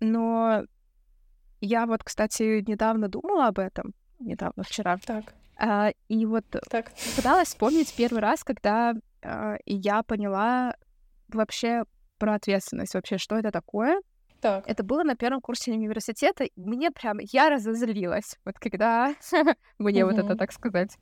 Но 0.00 0.64
я 1.60 1.86
вот, 1.86 2.02
кстати, 2.02 2.64
недавно 2.66 3.08
думала 3.08 3.48
об 3.48 3.58
этом. 3.58 3.94
Недавно, 4.18 4.64
вчера. 4.64 4.98
Так. 5.04 5.34
А, 5.56 5.92
и 6.08 6.26
вот 6.26 6.44
так. 6.70 6.92
пыталась 7.16 7.48
вспомнить 7.48 7.94
первый 7.94 8.20
раз, 8.20 8.42
когда 8.44 8.94
а, 9.22 9.56
я 9.66 10.02
поняла 10.02 10.74
вообще 11.28 11.84
про 12.20 12.34
ответственность, 12.34 12.94
вообще, 12.94 13.18
что 13.18 13.36
это 13.36 13.50
такое. 13.50 14.00
Так. 14.40 14.64
Это 14.68 14.84
было 14.84 15.02
на 15.02 15.16
первом 15.16 15.40
курсе 15.40 15.72
университета. 15.72 16.46
Мне 16.54 16.90
прям, 16.90 17.18
я 17.32 17.50
разозлилась. 17.50 18.38
Вот 18.44 18.58
когда 18.58 19.14
мне 19.78 20.04
вот 20.04 20.18
это, 20.18 20.36
так 20.36 20.52
сказать, 20.52 20.96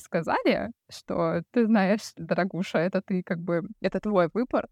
сказали, 0.00 0.70
что 0.88 1.42
ты 1.50 1.66
знаешь, 1.66 2.12
дорогуша, 2.16 2.78
это 2.78 3.02
ты 3.02 3.22
как 3.22 3.40
бы, 3.40 3.62
это 3.80 3.98
твой 4.00 4.28
выбор. 4.32 4.68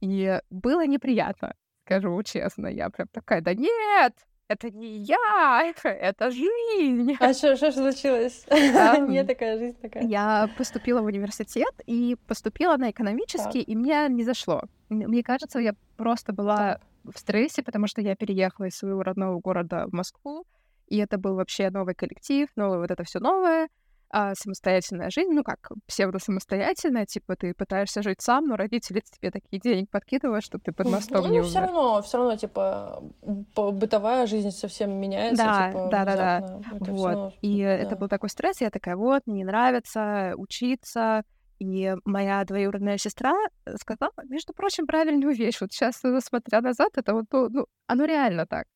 И 0.00 0.38
было 0.50 0.86
неприятно, 0.86 1.54
скажу 1.84 2.22
честно. 2.22 2.66
Я 2.68 2.90
прям 2.90 3.08
такая, 3.08 3.40
да 3.40 3.54
нет, 3.54 4.14
это 4.50 4.68
не 4.70 4.98
я, 5.04 5.72
это 5.84 6.30
жизнь. 6.30 7.16
А 7.20 7.32
что, 7.32 7.54
что 7.56 7.70
случилось? 7.70 8.44
Не 8.50 9.24
такая 9.24 9.58
жизнь 9.58 9.76
такая. 9.80 10.02
Я 10.02 10.50
поступила 10.58 11.02
в 11.02 11.04
университет 11.04 11.72
и 11.86 12.16
поступила 12.26 12.76
на 12.76 12.90
экономический, 12.90 13.60
и 13.60 13.76
мне 13.76 14.08
не 14.08 14.24
зашло. 14.24 14.62
Мне 14.88 15.22
кажется, 15.22 15.60
я 15.60 15.74
просто 15.96 16.32
была 16.32 16.80
в 17.04 17.16
стрессе, 17.16 17.62
потому 17.62 17.86
что 17.86 18.00
я 18.00 18.16
переехала 18.16 18.66
из 18.66 18.76
своего 18.76 19.02
родного 19.02 19.38
города 19.38 19.86
в 19.86 19.92
Москву, 19.92 20.44
и 20.88 20.98
это 20.98 21.16
был 21.16 21.36
вообще 21.36 21.70
новый 21.70 21.94
коллектив, 21.94 22.48
новое 22.56 22.78
вот 22.78 22.90
это 22.90 23.04
все 23.04 23.20
новое 23.20 23.68
а, 24.12 24.34
самостоятельная 24.34 25.08
жизнь, 25.10 25.30
ну 25.30 25.44
как, 25.44 25.70
псевдо-самостоятельная, 25.86 27.06
типа 27.06 27.36
ты 27.36 27.54
пытаешься 27.54 28.02
жить 28.02 28.20
сам, 28.20 28.46
но 28.46 28.56
родители 28.56 29.00
тебе 29.00 29.30
такие 29.30 29.60
денег 29.60 29.88
подкидывают, 29.88 30.44
что 30.44 30.58
ты 30.58 30.72
под 30.72 30.88
мостом 30.88 31.28
ну, 31.28 31.32
не 31.32 31.42
все 31.42 31.60
равно, 31.60 32.02
все 32.02 32.18
равно, 32.18 32.36
типа, 32.36 33.04
бытовая 33.22 34.26
жизнь 34.26 34.50
совсем 34.50 34.90
меняется. 34.92 35.44
Да, 35.44 35.68
типа, 35.68 35.88
да, 35.92 36.04
да, 36.04 36.16
да. 36.16 36.60
Вот. 36.80 37.06
Равно, 37.06 37.32
и 37.40 37.62
да. 37.62 37.76
это 37.76 37.94
был 37.94 38.08
такой 38.08 38.30
стресс, 38.30 38.60
я 38.60 38.70
такая, 38.70 38.96
вот, 38.96 39.22
мне 39.26 39.38
не 39.38 39.44
нравится 39.44 40.34
учиться, 40.36 41.22
и 41.60 41.94
моя 42.04 42.44
двоюродная 42.44 42.98
сестра 42.98 43.34
сказала, 43.76 44.12
между 44.28 44.54
прочим, 44.54 44.86
правильную 44.86 45.34
вещь. 45.34 45.60
Вот 45.60 45.72
сейчас, 45.72 46.02
смотря 46.24 46.62
назад, 46.62 46.92
это 46.96 47.14
вот, 47.14 47.26
ну, 47.30 47.48
ну 47.48 47.66
оно 47.86 48.06
реально 48.06 48.46
так. 48.46 48.66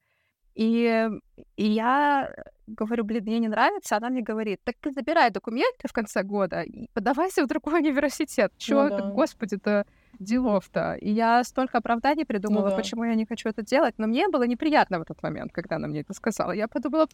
И, 0.55 1.09
и 1.57 1.66
я 1.66 2.31
говорю, 2.66 3.05
блин, 3.05 3.24
мне 3.24 3.38
не 3.38 3.48
нравится, 3.48 3.96
она 3.96 4.09
мне 4.09 4.22
говорит, 4.22 4.61
так 4.64 4.77
ты 4.81 4.90
забирай 4.90 5.31
документы 5.31 5.88
в 5.88 5.92
конце 5.92 6.22
года 6.22 6.62
и 6.62 6.88
подавайся 6.94 7.44
в 7.44 7.46
другой 7.46 7.74
университет. 7.81 8.53
Чё, 8.59 8.88
ну, 8.88 8.96
да. 8.96 9.03
господи-то, 9.11 9.87
делов-то. 10.18 10.94
И 10.94 11.11
я 11.11 11.42
столько 11.44 11.79
оправданий 11.79 12.24
придумала, 12.24 12.64
ну, 12.64 12.70
да. 12.70 12.77
почему 12.77 13.05
я 13.05 13.14
не 13.14 13.27
хочу 13.27 13.48
это 13.48 13.62
делать, 13.62 13.94
но 13.98 14.07
мне 14.07 14.29
было 14.29 14.44
неприятно 14.44 14.98
в 14.98 15.03
этот 15.03 15.22
момент, 15.22 15.53
когда 15.53 15.77
она 15.77 15.88
мне 15.88 16.00
это 16.00 16.14
сказала. 16.14 16.53
Я 16.53 16.68
подумала, 16.68 17.09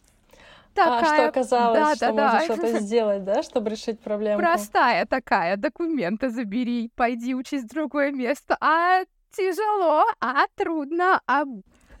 такая... 0.73 1.01
А, 1.01 1.05
что 1.05 1.27
оказалось, 1.27 1.79
да, 1.79 1.95
что 1.95 2.13
да, 2.13 2.31
можно 2.31 2.39
да. 2.39 2.43
что-то 2.43 2.79
сделать, 2.81 3.23
да, 3.23 3.43
чтобы 3.43 3.69
решить 3.69 3.99
проблему? 3.99 4.39
Простая 4.39 5.05
такая, 5.05 5.57
документы 5.57 6.29
забери, 6.29 6.91
пойди 6.95 7.35
учись 7.35 7.63
в 7.63 7.69
другое 7.69 8.11
место. 8.11 8.57
А 8.61 9.03
тяжело, 9.31 10.05
а 10.19 10.45
трудно, 10.55 11.21
а, 11.27 11.43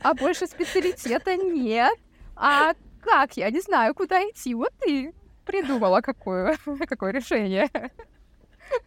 а 0.01 0.13
больше 0.13 0.47
специалитета 0.47 1.35
нет. 1.35 1.93
А 2.35 2.73
как? 3.01 3.37
Я 3.37 3.49
не 3.49 3.61
знаю, 3.61 3.93
куда 3.93 4.21
идти. 4.21 4.53
Вот 4.53 4.71
ты 4.79 5.13
придумала 5.45 6.01
какое, 6.01 6.57
какое 6.87 7.11
решение. 7.11 7.69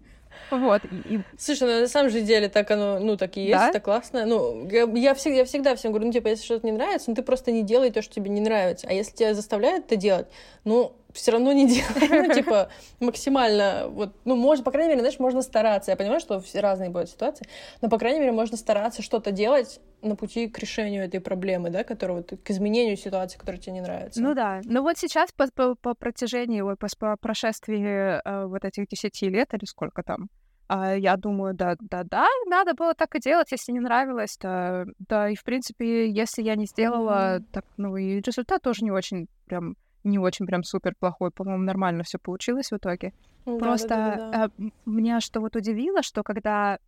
Вот. 0.51 0.83
И... 0.85 1.21
Слушай, 1.39 1.67
ну 1.67 1.79
на 1.81 1.87
самом 1.87 2.11
же 2.11 2.21
деле 2.21 2.49
так 2.49 2.69
оно, 2.69 2.99
ну, 2.99 3.17
так 3.17 3.35
и 3.37 3.41
есть, 3.41 3.53
да? 3.53 3.69
это 3.69 3.79
классно. 3.79 4.25
Ну, 4.25 4.67
я, 4.69 4.83
я, 4.83 5.15
всегда, 5.15 5.37
я 5.37 5.45
всегда 5.45 5.75
всем 5.75 5.91
говорю, 5.91 6.07
ну, 6.07 6.13
типа, 6.13 6.27
если 6.27 6.45
что-то 6.45 6.67
не 6.67 6.71
нравится, 6.71 7.09
ну, 7.09 7.15
ты 7.15 7.23
просто 7.23 7.51
не 7.51 7.63
делай 7.63 7.89
то, 7.89 8.03
что 8.03 8.13
тебе 8.13 8.29
не 8.29 8.41
нравится. 8.41 8.85
А 8.87 8.93
если 8.93 9.15
тебя 9.15 9.33
заставляют 9.33 9.85
это 9.85 9.95
делать, 9.95 10.27
ну, 10.63 10.95
все 11.15 11.31
равно 11.31 11.53
не 11.53 11.67
делай, 11.67 12.27
ну, 12.27 12.33
типа, 12.33 12.69
максимально, 12.99 13.87
вот, 13.89 14.13
ну, 14.25 14.35
можно, 14.35 14.63
по 14.63 14.71
крайней 14.71 14.89
мере, 14.89 15.01
знаешь, 15.01 15.19
можно 15.19 15.41
стараться. 15.41 15.91
Я 15.91 15.97
понимаю, 15.97 16.19
что 16.19 16.39
все 16.39 16.59
разные 16.59 16.89
будут 16.89 17.09
ситуации, 17.09 17.47
но, 17.81 17.89
по 17.89 17.97
крайней 17.97 18.19
мере, 18.19 18.31
можно 18.31 18.57
стараться 18.57 19.01
что-то 19.01 19.31
делать 19.31 19.79
на 20.01 20.15
пути 20.15 20.47
к 20.47 20.59
решению 20.59 21.05
этой 21.05 21.19
проблемы, 21.19 21.69
да, 21.69 21.83
которая 21.83 22.17
вот, 22.17 22.33
к 22.43 22.51
изменению 22.51 22.97
ситуации, 22.97 23.37
которая 23.37 23.59
тебе 23.59 23.73
не 23.73 23.81
нравится. 23.81 24.21
Ну 24.21 24.35
да. 24.35 24.61
Но 24.65 24.81
вот 24.81 24.97
сейчас 24.97 25.31
по, 25.31 25.47
по, 25.55 25.75
по 25.75 25.95
протяжении, 25.95 26.61
ой, 26.61 26.75
по, 26.75 26.87
по 26.99 27.17
прошествии 27.17 28.21
э, 28.23 28.45
вот 28.45 28.65
этих 28.65 28.87
десяти 28.87 29.29
лет 29.29 29.53
или 29.53 29.65
сколько 29.65 30.03
там, 30.03 30.29
а 30.67 30.95
я 30.95 31.15
думаю, 31.15 31.53
да, 31.53 31.75
да, 31.79 32.03
да, 32.03 32.27
надо 32.47 32.73
было 32.73 32.93
так 32.93 33.15
и 33.15 33.19
делать, 33.19 33.51
если 33.51 33.71
не 33.71 33.79
нравилось, 33.79 34.35
то, 34.37 34.85
да, 34.97 35.29
и 35.29 35.35
в 35.35 35.43
принципе, 35.43 36.09
если 36.09 36.41
я 36.41 36.55
не 36.55 36.65
сделала, 36.65 37.37
mm-hmm. 37.37 37.45
так, 37.51 37.65
ну 37.77 37.95
и 37.97 38.19
результат 38.19 38.63
тоже 38.63 38.83
не 38.83 38.91
очень 38.91 39.27
прям 39.45 39.75
не 40.05 40.19
очень 40.19 40.45
прям 40.45 40.63
супер 40.63 40.93
плохой, 40.97 41.31
по-моему, 41.31 41.63
нормально 41.63 42.03
все 42.03 42.17
получилось 42.17 42.71
в 42.71 42.77
итоге. 42.77 43.13
Да, 43.45 43.57
Просто 43.57 43.87
да, 43.89 44.15
да, 44.15 44.31
да, 44.31 44.51
да. 44.57 44.69
меня 44.85 45.19
что 45.19 45.41
вот 45.41 45.55
удивило, 45.55 46.01
что 46.03 46.23
когда, 46.23 46.79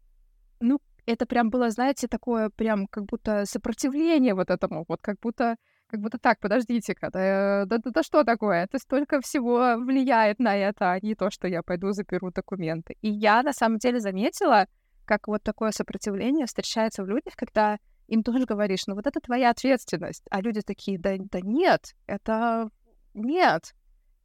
ну, 0.59 0.79
это 1.05 1.25
прям 1.25 1.49
было, 1.49 1.69
знаете, 1.69 2.07
такое 2.07 2.49
прям 2.49 2.87
как 2.87 3.05
будто 3.05 3.45
сопротивление 3.45 4.35
вот 4.35 4.49
этому, 4.49 4.85
вот 4.87 5.01
как 5.01 5.19
будто 5.21 5.55
как 5.89 6.01
будто 6.01 6.17
так, 6.17 6.39
подождите-ка, 6.39 7.09
да, 7.11 7.65
да, 7.65 7.77
да, 7.77 7.91
да 7.91 8.03
что 8.03 8.25
такое? 8.25 8.65
Это 8.65 8.77
столько 8.77 9.21
всего 9.21 9.77
влияет 9.77 10.37
на 10.37 10.57
это, 10.57 10.91
а 10.91 10.99
не 10.99 11.15
то, 11.15 11.31
что 11.31 11.47
я 11.47 11.63
пойду 11.63 11.93
заберу 11.93 12.29
документы. 12.29 12.97
И 13.01 13.09
я 13.09 13.41
на 13.41 13.53
самом 13.53 13.77
деле 13.77 14.01
заметила, 14.01 14.67
как 15.05 15.29
вот 15.29 15.43
такое 15.43 15.71
сопротивление 15.71 16.45
встречается 16.45 17.03
в 17.03 17.07
людях, 17.07 17.35
когда 17.37 17.77
им 18.07 18.23
тоже 18.23 18.45
говоришь, 18.45 18.85
ну 18.87 18.95
вот 18.95 19.07
это 19.07 19.21
твоя 19.21 19.49
ответственность, 19.49 20.25
а 20.29 20.41
люди 20.41 20.61
такие, 20.61 20.99
да, 20.99 21.15
да 21.17 21.39
нет, 21.41 21.95
это 22.05 22.69
нет. 23.17 23.73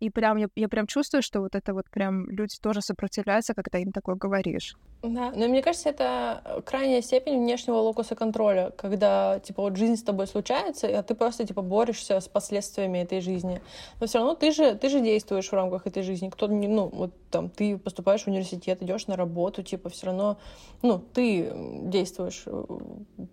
И 0.01 0.11
прям 0.11 0.37
я, 0.37 0.49
я 0.57 0.69
прям 0.69 0.87
чувствую, 0.89 1.23
что 1.23 1.41
вот 1.41 1.55
это 1.55 1.75
вот 1.75 1.89
прям 1.89 2.29
люди 2.29 2.57
тоже 2.61 2.83
сопротивляются, 2.83 3.55
когда 3.55 3.79
им 3.79 3.93
такое 3.93 4.17
говоришь. 4.17 4.77
Да, 5.03 5.33
но 5.35 5.49
мне 5.49 5.63
кажется, 5.63 5.89
это 5.89 6.63
крайняя 6.65 7.03
степень 7.03 7.39
внешнего 7.41 7.77
локуса 7.77 8.15
контроля, 8.15 8.73
когда, 8.77 9.41
типа, 9.41 9.63
вот 9.63 9.77
жизнь 9.77 9.97
с 9.97 10.03
тобой 10.03 10.29
случается, 10.29 10.87
а 10.87 11.03
ты 11.03 11.17
просто, 11.17 11.45
типа, 11.45 11.61
борешься 11.61 12.21
с 12.21 12.29
последствиями 12.29 12.99
этой 12.99 13.21
жизни. 13.21 13.61
Но 14.01 14.07
все 14.07 14.19
равно 14.19 14.37
ты 14.37 14.53
же, 14.53 14.77
ты 14.77 14.89
же 14.89 15.01
действуешь 15.01 15.49
в 15.49 15.53
рамках 15.53 15.89
этой 15.89 16.05
жизни. 16.05 16.29
Кто, 16.29 16.47
ну, 16.47 16.89
вот 16.93 17.13
там, 17.31 17.49
ты 17.51 17.79
поступаешь 17.79 18.23
в 18.23 18.29
университет, 18.29 18.81
идешь 18.81 19.09
на 19.09 19.17
работу, 19.17 19.65
типа, 19.65 19.89
все 19.89 20.07
равно, 20.07 20.39
ну, 20.83 20.99
ты 20.99 21.53
действуешь 21.83 22.45
э, 22.47 22.65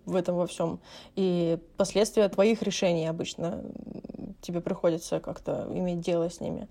в 0.06 0.16
этом 0.16 0.36
во 0.36 0.48
всем. 0.48 0.80
И 1.14 1.56
последствия 1.76 2.28
твоих 2.28 2.62
решений 2.62 3.06
обычно 3.06 3.62
тебе 4.40 4.60
приходится 4.60 5.20
как-то 5.20 5.66
иметь 5.70 6.00
дело 6.00 6.28
с 6.30 6.40
ними. 6.40 6.68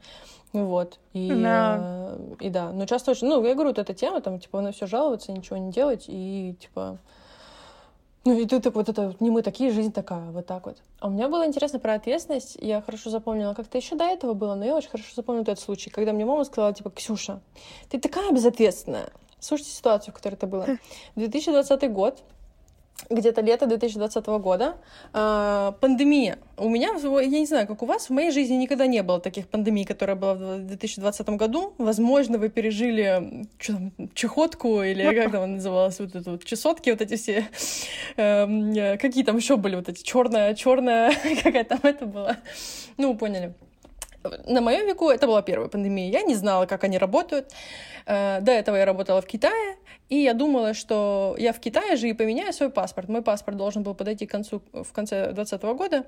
Вот. 0.53 0.99
И, 1.13 1.29
да. 1.29 1.77
Э, 1.79 2.35
и 2.39 2.49
да. 2.49 2.71
Но 2.71 2.85
часто 2.85 3.11
очень... 3.11 3.27
Ну, 3.27 3.45
я 3.45 3.53
говорю, 3.53 3.69
вот 3.69 3.79
эта 3.79 3.93
тема, 3.93 4.21
там, 4.21 4.39
типа, 4.39 4.61
на 4.61 4.71
все 4.71 4.87
жаловаться, 4.87 5.31
ничего 5.31 5.57
не 5.57 5.71
делать, 5.71 6.05
и, 6.07 6.55
типа... 6.59 6.97
Ну, 8.25 8.37
и 8.37 8.45
ты 8.45 8.59
так 8.59 8.75
вот 8.75 8.89
это, 8.89 9.15
не 9.21 9.29
мы 9.29 9.41
такие, 9.41 9.71
жизнь 9.71 9.93
такая, 9.93 10.29
вот 10.31 10.45
так 10.45 10.65
вот. 10.65 10.77
А 10.99 11.07
у 11.07 11.09
меня 11.09 11.29
было 11.29 11.47
интересно 11.47 11.79
про 11.79 11.93
ответственность, 11.93 12.57
я 12.59 12.81
хорошо 12.81 13.09
запомнила, 13.09 13.53
как-то 13.53 13.77
еще 13.77 13.95
до 13.95 14.03
этого 14.03 14.33
было, 14.33 14.55
но 14.55 14.65
я 14.65 14.75
очень 14.75 14.89
хорошо 14.89 15.09
запомнила 15.15 15.43
этот 15.43 15.59
случай, 15.59 15.89
когда 15.89 16.11
мне 16.11 16.25
мама 16.25 16.43
сказала, 16.43 16.73
типа, 16.73 16.89
Ксюша, 16.89 17.39
ты 17.89 17.97
такая 17.97 18.31
безответственная. 18.31 19.09
Слушайте 19.39 19.71
ситуацию, 19.71 20.13
в 20.13 20.17
которой 20.17 20.33
это 20.33 20.47
было. 20.47 20.67
2020 21.15 21.91
год, 21.93 22.21
где-то 23.09 23.41
лето 23.41 23.65
2020 23.65 24.25
года. 24.27 24.77
Э, 25.13 25.73
пандемия. 25.79 26.37
У 26.57 26.69
меня, 26.69 26.89
я 27.21 27.39
не 27.39 27.45
знаю, 27.45 27.67
как 27.67 27.83
у 27.83 27.85
вас, 27.85 28.09
в 28.09 28.13
моей 28.13 28.31
жизни 28.31 28.55
никогда 28.55 28.87
не 28.87 29.03
было 29.03 29.19
таких 29.19 29.47
пандемий, 29.47 29.85
которая 29.85 30.15
была 30.15 30.33
в 30.33 30.59
2020 30.59 31.29
году. 31.29 31.73
Возможно, 31.77 32.37
вы 32.37 32.49
пережили 32.49 33.47
что 33.57 33.73
там, 33.73 33.91
чехотку 34.13 34.81
или 34.83 35.03
как 35.23 35.31
там 35.31 35.55
называлось, 35.55 35.99
вот 35.99 36.15
это 36.15 36.31
вот 36.31 36.43
чесотки, 36.43 36.89
вот 36.89 37.01
эти 37.01 37.15
все. 37.15 37.47
Э, 38.17 38.97
какие 38.97 39.23
там 39.23 39.37
еще 39.37 39.57
были 39.57 39.75
вот 39.75 39.89
эти 39.89 40.03
черная, 40.03 40.53
черная, 40.55 41.13
какая 41.43 41.63
там 41.63 41.79
это 41.83 42.05
была. 42.05 42.37
Ну, 42.97 43.15
поняли. 43.15 43.53
На 44.23 44.61
моем 44.61 44.85
веку 44.85 45.09
это 45.09 45.27
была 45.27 45.41
первая 45.41 45.69
пандемия. 45.69 46.09
Я 46.09 46.21
не 46.23 46.35
знала, 46.35 46.65
как 46.65 46.83
они 46.83 46.97
работают. 46.97 47.51
Э, 48.05 48.41
до 48.41 48.51
этого 48.51 48.75
я 48.75 48.85
работала 48.85 49.21
в 49.21 49.25
Китае, 49.25 49.77
и 50.09 50.17
я 50.17 50.33
думала, 50.33 50.73
что 50.73 51.35
я 51.37 51.53
в 51.53 51.59
Китае 51.59 51.95
же 51.95 52.09
и 52.09 52.13
поменяю 52.13 52.51
свой 52.53 52.69
паспорт. 52.69 53.09
Мой 53.09 53.21
паспорт 53.21 53.57
должен 53.57 53.83
был 53.83 53.95
подойти 53.95 54.25
к 54.25 54.31
концу 54.31 54.61
в 54.73 54.91
конце 54.91 55.31
2020 55.31 55.61
года. 55.77 56.05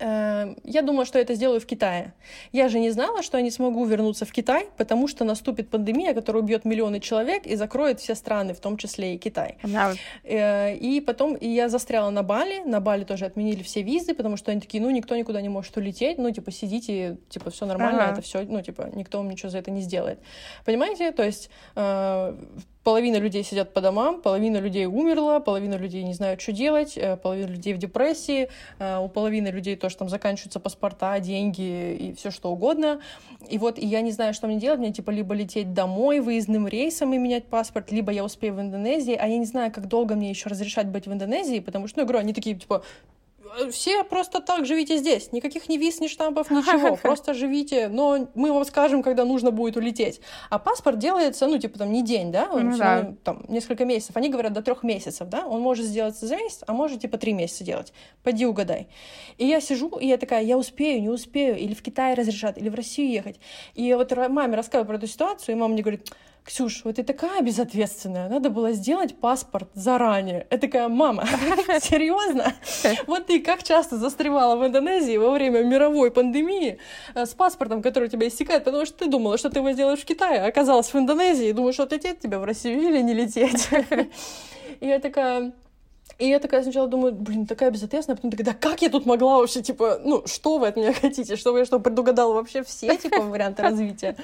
Эм, 0.00 0.56
я 0.64 0.82
думала, 0.82 1.04
что 1.04 1.18
это 1.18 1.34
сделаю 1.34 1.60
в 1.60 1.66
Китае. 1.66 2.12
Я 2.52 2.68
же 2.68 2.78
не 2.78 2.90
знала, 2.90 3.22
что 3.22 3.36
я 3.38 3.42
не 3.42 3.50
смогу 3.50 3.84
вернуться 3.84 4.24
в 4.24 4.32
Китай, 4.32 4.68
потому 4.76 5.08
что 5.08 5.24
наступит 5.24 5.70
пандемия, 5.70 6.14
которая 6.14 6.42
убьет 6.42 6.64
миллионы 6.64 7.00
человек 7.00 7.46
и 7.46 7.56
закроет 7.56 8.00
все 8.00 8.14
страны, 8.14 8.54
в 8.54 8.60
том 8.60 8.76
числе 8.76 9.14
и 9.14 9.18
Китай. 9.18 9.56
Да. 9.62 9.94
Э, 10.24 10.74
и 10.74 11.00
потом 11.00 11.34
и 11.34 11.48
я 11.48 11.68
застряла 11.68 12.10
на 12.10 12.22
Бали. 12.22 12.60
На 12.64 12.80
Бали 12.80 13.04
тоже 13.04 13.24
отменили 13.24 13.62
все 13.62 13.82
визы, 13.82 14.14
потому 14.14 14.36
что 14.36 14.52
они 14.52 14.60
такие, 14.60 14.82
ну, 14.82 14.90
никто 14.90 15.16
никуда 15.16 15.40
не 15.40 15.48
может 15.48 15.76
улететь, 15.76 16.18
ну, 16.18 16.30
типа, 16.30 16.52
сидите, 16.52 17.18
типа, 17.28 17.50
все 17.50 17.66
нормально, 17.66 18.04
ага. 18.04 18.12
это 18.12 18.22
все, 18.22 18.42
ну, 18.42 18.62
типа, 18.62 18.90
никто 18.94 19.18
вам 19.18 19.28
ничего 19.28 19.50
за 19.50 19.58
это 19.58 19.70
не 19.70 19.80
сделает. 19.80 20.20
Понимаете? 20.64 21.10
То 21.12 21.24
есть 21.24 21.50
э, 21.74 22.36
половина 22.84 23.16
людей 23.16 23.44
сидят 23.44 23.72
по 23.74 23.80
домам, 23.80 24.22
половина 24.22 24.58
людей 24.58 24.86
умерла, 24.86 25.40
половина 25.40 25.74
людей 25.74 26.02
не 26.02 26.14
знают, 26.14 26.40
что 26.40 26.52
делать, 26.52 26.96
э, 26.96 27.16
половина 27.16 27.48
людей 27.48 27.74
в 27.74 27.78
депрессии, 27.78 28.48
э, 28.78 28.98
у 28.98 29.08
половины 29.08 29.48
людей 29.48 29.76
тоже 29.76 29.96
там 29.96 30.08
заканчиваются 30.08 30.60
паспорта, 30.60 31.18
деньги 31.20 31.94
и 31.94 32.14
все 32.14 32.30
что 32.30 32.50
угодно. 32.50 33.00
И 33.48 33.58
вот 33.58 33.78
и 33.78 33.86
я 33.86 34.00
не 34.00 34.12
знаю, 34.12 34.34
что 34.34 34.46
мне 34.46 34.58
делать, 34.58 34.78
мне 34.80 34.92
типа 34.92 35.10
либо 35.10 35.34
лететь 35.34 35.74
домой 35.74 36.20
выездным 36.20 36.66
рейсом 36.66 37.12
и 37.12 37.18
менять 37.18 37.46
паспорт, 37.46 37.92
либо 37.92 38.12
я 38.12 38.24
успею 38.24 38.54
в 38.54 38.60
Индонезии, 38.60 39.14
а 39.14 39.26
я 39.26 39.38
не 39.38 39.46
знаю, 39.46 39.72
как 39.72 39.86
долго 39.88 40.14
мне 40.14 40.30
еще 40.30 40.48
разрешать 40.48 40.86
быть 40.88 41.06
в 41.06 41.12
Индонезии, 41.12 41.60
потому 41.60 41.88
что, 41.88 42.00
ну, 42.00 42.06
говорю, 42.06 42.20
они 42.20 42.32
такие, 42.32 42.56
типа, 42.56 42.82
все 43.70 44.04
просто 44.04 44.40
так 44.40 44.66
живите 44.66 44.96
здесь. 44.96 45.32
Никаких 45.32 45.68
ни 45.68 45.76
виз, 45.76 46.00
ни 46.00 46.08
штампов, 46.08 46.50
ничего. 46.50 46.96
Просто 46.96 47.34
живите. 47.34 47.88
Но 47.88 48.28
мы 48.34 48.52
вам 48.52 48.64
скажем, 48.64 49.02
когда 49.02 49.24
нужно 49.24 49.50
будет 49.50 49.76
улететь. 49.76 50.20
А 50.50 50.58
паспорт 50.58 50.98
делается, 50.98 51.46
ну, 51.46 51.58
типа, 51.58 51.78
там, 51.78 51.92
не 51.92 52.02
день, 52.02 52.32
да? 52.32 52.48
Он 52.50 52.70
ну, 52.70 52.76
да. 52.78 53.14
там, 53.24 53.44
несколько 53.48 53.84
месяцев. 53.84 54.16
Они 54.16 54.28
говорят 54.28 54.52
до 54.52 54.62
трех 54.62 54.82
месяцев, 54.82 55.28
да? 55.28 55.46
Он 55.46 55.60
может 55.60 55.86
сделаться 55.86 56.26
за 56.26 56.36
месяц, 56.36 56.62
а 56.66 56.72
может, 56.72 57.00
типа, 57.00 57.18
три 57.18 57.32
месяца 57.32 57.64
делать. 57.64 57.92
Пойди 58.22 58.46
угадай. 58.46 58.88
И 59.36 59.46
я 59.46 59.60
сижу, 59.60 59.88
и 59.88 60.06
я 60.06 60.16
такая, 60.18 60.42
я 60.42 60.56
успею, 60.58 61.00
не 61.02 61.08
успею. 61.08 61.56
Или 61.56 61.74
в 61.74 61.82
Китай 61.82 62.14
разрешат, 62.14 62.58
или 62.58 62.68
в 62.68 62.74
Россию 62.74 63.10
ехать. 63.10 63.40
И 63.74 63.92
вот 63.94 64.12
маме 64.28 64.56
рассказываю 64.56 64.86
про 64.86 64.96
эту 64.96 65.06
ситуацию, 65.06 65.54
и 65.54 65.58
мама 65.58 65.74
мне 65.74 65.82
говорит, 65.82 66.10
Ксюш, 66.48 66.80
вот 66.84 66.96
ты 66.96 67.02
такая 67.02 67.42
безответственная, 67.42 68.26
надо 68.30 68.48
было 68.48 68.72
сделать 68.72 69.14
паспорт 69.20 69.68
заранее. 69.74 70.46
Я 70.50 70.56
такая, 70.56 70.88
мама, 70.88 71.26
серьезно? 71.82 72.54
Вот 73.06 73.26
ты 73.26 73.40
как 73.40 73.62
часто 73.62 73.98
застревала 73.98 74.56
в 74.56 74.66
Индонезии 74.66 75.18
во 75.18 75.30
время 75.30 75.62
мировой 75.62 76.10
пандемии 76.10 76.78
э, 77.14 77.26
с 77.26 77.34
паспортом, 77.34 77.82
который 77.82 78.04
у 78.04 78.10
тебя 78.10 78.28
истекает, 78.28 78.64
потому 78.64 78.86
что 78.86 78.96
ты 78.96 79.10
думала, 79.10 79.36
что 79.36 79.50
ты 79.50 79.58
его 79.58 79.72
сделаешь 79.72 79.98
в 79.98 80.06
Китае, 80.06 80.40
а 80.40 80.46
оказалась 80.46 80.88
в 80.94 80.96
Индонезии, 80.96 81.48
и 81.48 81.52
думаешь, 81.52 81.74
что 81.74 81.84
лететь 81.84 82.20
тебе 82.20 82.38
в 82.38 82.44
Россию 82.44 82.80
или 82.80 83.02
не 83.02 83.12
лететь. 83.12 83.68
И 84.80 84.86
я 84.86 85.00
такая, 85.00 85.52
и 86.18 86.28
я 86.28 86.40
такая 86.40 86.62
сначала 86.64 86.88
думаю, 86.88 87.12
блин, 87.12 87.46
такая 87.46 87.70
безответственная, 87.70 88.14
а 88.14 88.16
потом 88.16 88.32
такая, 88.32 88.46
да 88.46 88.54
как 88.54 88.82
я 88.82 88.90
тут 88.90 89.06
могла 89.06 89.38
вообще, 89.38 89.62
типа, 89.62 90.00
ну, 90.04 90.26
что 90.26 90.58
вы 90.58 90.66
от 90.66 90.76
меня 90.76 90.92
хотите? 90.92 91.36
Чтобы 91.36 91.60
я 91.60 91.64
что, 91.64 91.78
предугадала 91.78 92.34
вообще 92.34 92.64
все, 92.64 92.96
типа, 92.96 93.20
варианты 93.20 93.62
развития? 93.62 94.16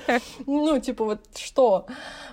Ну, 0.46 0.78
типа, 0.80 1.04
вот 1.04 1.20
что? 1.36 1.86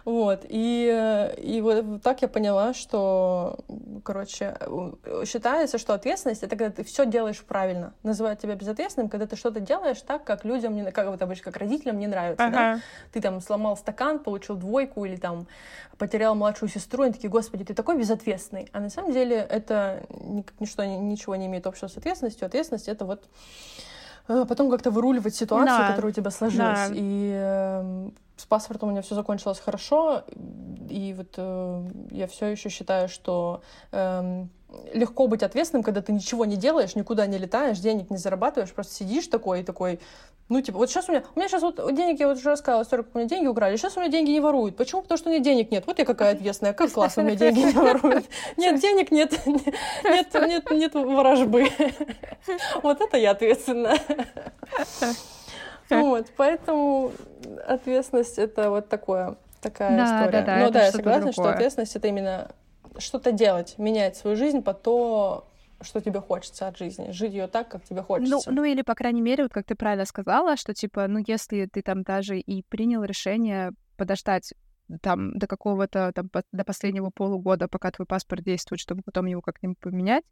Вот. 0.04 0.46
И, 0.50 1.34
и 1.38 1.62
вот 1.62 2.02
так 2.02 2.24
я 2.24 2.28
поняла, 2.28 2.74
что, 2.74 3.60
короче, 4.04 4.58
считается, 5.26 5.78
что 5.78 5.94
ответственность— 5.94 6.42
это 6.44 6.56
когда 6.56 6.72
ты 6.72 6.84
все 6.84 7.06
делаешь 7.06 7.40
правильно. 7.42 7.94
Называют 8.02 8.40
тебя 8.40 8.56
безответственным, 8.56 9.10
когда 9.10 9.28
ты 9.28 9.36
что-то 9.36 9.60
делаешь 9.60 10.02
так, 10.02 10.24
как 10.24 10.44
людям, 10.44 10.76
не, 10.76 10.92
как 10.92 11.08
вот 11.08 11.22
обычно, 11.22 11.46
как 11.46 11.58
родителям 11.58 12.00
не 12.00 12.08
нравится, 12.08 12.46
ага. 12.46 12.58
да? 12.58 12.80
Ты 13.14 13.22
там 13.22 13.40
сломал 13.42 13.78
стакан, 13.78 14.18
получил 14.20 14.56
двойку 14.56 15.06
или 15.06 15.18
там 15.18 15.48
потерял 16.02 16.34
младшую 16.34 16.68
сестру, 16.68 17.04
они 17.04 17.14
такие, 17.14 17.30
господи, 17.30 17.64
ты 17.64 17.76
такой 17.76 17.96
безответственный. 17.96 18.68
А 18.72 18.80
на 18.80 18.90
самом 18.90 19.12
деле 19.12 19.48
это 19.52 20.04
ничто, 20.60 20.84
ничего 20.86 21.36
не 21.36 21.48
имеет 21.48 21.68
общего 21.68 21.88
с 21.88 21.98
ответственностью. 21.98 22.46
Ответственность— 22.46 22.88
это 22.88 23.06
вот 23.06 23.26
э, 24.28 24.46
потом 24.48 24.70
как-то 24.70 24.92
выруливать 24.92 25.36
ситуацию, 25.36 25.78
да. 25.78 25.90
которая 25.90 26.12
у 26.12 26.16
тебя 26.16 26.32
сложилась. 26.32 26.90
Да. 26.90 26.94
И 26.94 27.32
э, 27.34 28.10
с 28.38 28.46
паспортом 28.46 28.90
у 28.90 28.92
меня 28.92 29.02
все 29.02 29.16
закончилось 29.16 29.60
хорошо, 29.60 30.24
и 30.90 31.14
вот 31.16 31.36
э, 31.38 31.90
я 32.12 32.28
все 32.28 32.48
еще 32.48 32.70
считаю, 32.70 33.08
что 33.08 33.62
э, 33.92 34.46
легко 34.94 35.28
быть 35.28 35.44
ответственным, 35.44 35.84
когда 35.84 36.02
ты 36.02 36.12
ничего 36.12 36.46
не 36.46 36.56
делаешь, 36.56 36.96
никуда 36.96 37.28
не 37.28 37.38
летаешь, 37.38 37.80
денег 37.80 38.10
не 38.10 38.18
зарабатываешь, 38.18 38.72
просто 38.72 38.94
сидишь 38.94 39.28
такой 39.28 39.62
и 39.62 39.64
такой, 39.64 40.00
ну, 40.50 40.62
типа, 40.62 40.78
вот 40.78 40.90
сейчас 40.90 41.08
у 41.08 41.12
меня, 41.12 41.24
у 41.34 41.40
меня 41.40 41.48
сейчас 41.48 41.62
вот 41.62 41.78
денег, 41.96 42.20
я 42.20 42.28
вот 42.28 42.38
уже 42.38 42.50
рассказывала 42.50 43.04
как 43.04 43.16
у 43.16 43.18
меня 43.18 43.28
деньги 43.28 43.48
украли, 43.48 43.78
сейчас 43.78 43.96
у 43.96 44.00
меня 44.00 44.10
деньги 44.12 44.32
не 44.32 44.40
воруют. 44.40 44.76
Почему? 44.76 45.02
Потому 45.02 45.18
что 45.18 45.30
у 45.30 45.34
меня 45.34 45.44
денег 45.44 45.72
нет. 45.72 45.86
Вот 45.88 46.00
я 46.00 46.06
какая 46.06 46.34
ответственная, 46.34 46.74
как 46.74 46.92
классно, 46.92 47.24
у 47.24 47.26
меня 47.26 47.38
деньги 47.38 47.60
не 47.60 47.72
воруют. 47.72 48.26
Нет 48.58 48.80
денег, 48.80 49.12
нет, 49.12 49.46
нет, 49.46 50.34
нет, 50.34 50.72
нет 50.72 50.94
ворожбы. 50.94 51.70
Вот 52.84 53.02
это 53.02 53.18
я 53.18 53.32
ответственная. 53.32 54.00
Вот, 55.90 56.28
поэтому 56.38 57.12
ответственность— 57.68 58.38
это 58.38 58.70
вот 58.70 58.88
такое, 58.88 59.36
такая 59.62 59.92
история. 60.06 60.66
Но 60.66 60.70
да, 60.70 60.86
я 60.86 60.92
согласна, 60.92 61.32
что 61.34 61.50
ответственность— 61.50 61.96
это 61.98 62.08
именно 62.08 62.52
что-то 63.02 63.32
делать, 63.32 63.76
менять 63.78 64.18
свою 64.18 64.36
жизнь 64.36 64.62
по 64.62 64.74
то, 64.74 65.48
что 65.82 66.00
тебе 66.02 66.22
хочется 66.22 66.68
от 66.68 66.78
жизни, 66.78 67.12
жить 67.12 67.34
ее 67.34 67.48
так, 67.48 67.70
как 67.70 67.84
тебе 67.84 68.02
ну, 68.02 68.06
хочется. 68.06 68.50
Ну, 68.50 68.56
ну 68.56 68.64
или, 68.64 68.82
по 68.82 68.96
крайней 68.96 69.22
мере, 69.22 69.44
вот 69.44 69.54
как 69.54 69.66
ты 69.66 69.76
правильно 69.76 70.06
сказала, 70.06 70.58
что, 70.58 70.74
типа, 70.74 71.08
ну, 71.08 71.20
если 71.26 71.66
ты 71.66 71.82
там 71.82 72.04
даже 72.04 72.40
и 72.40 72.64
принял 72.64 73.04
решение 73.04 73.72
подождать 73.98 74.54
там 75.02 75.38
до 75.38 75.48
какого-то, 75.48 76.12
там, 76.14 76.30
до 76.52 76.64
последнего 76.64 77.10
полугода, 77.10 77.68
пока 77.68 77.92
твой 77.92 78.06
паспорт 78.06 78.44
действует, 78.44 78.80
чтобы 78.80 79.02
потом 79.04 79.26
его 79.26 79.42
как-нибудь 79.42 79.80
поменять, 79.80 80.24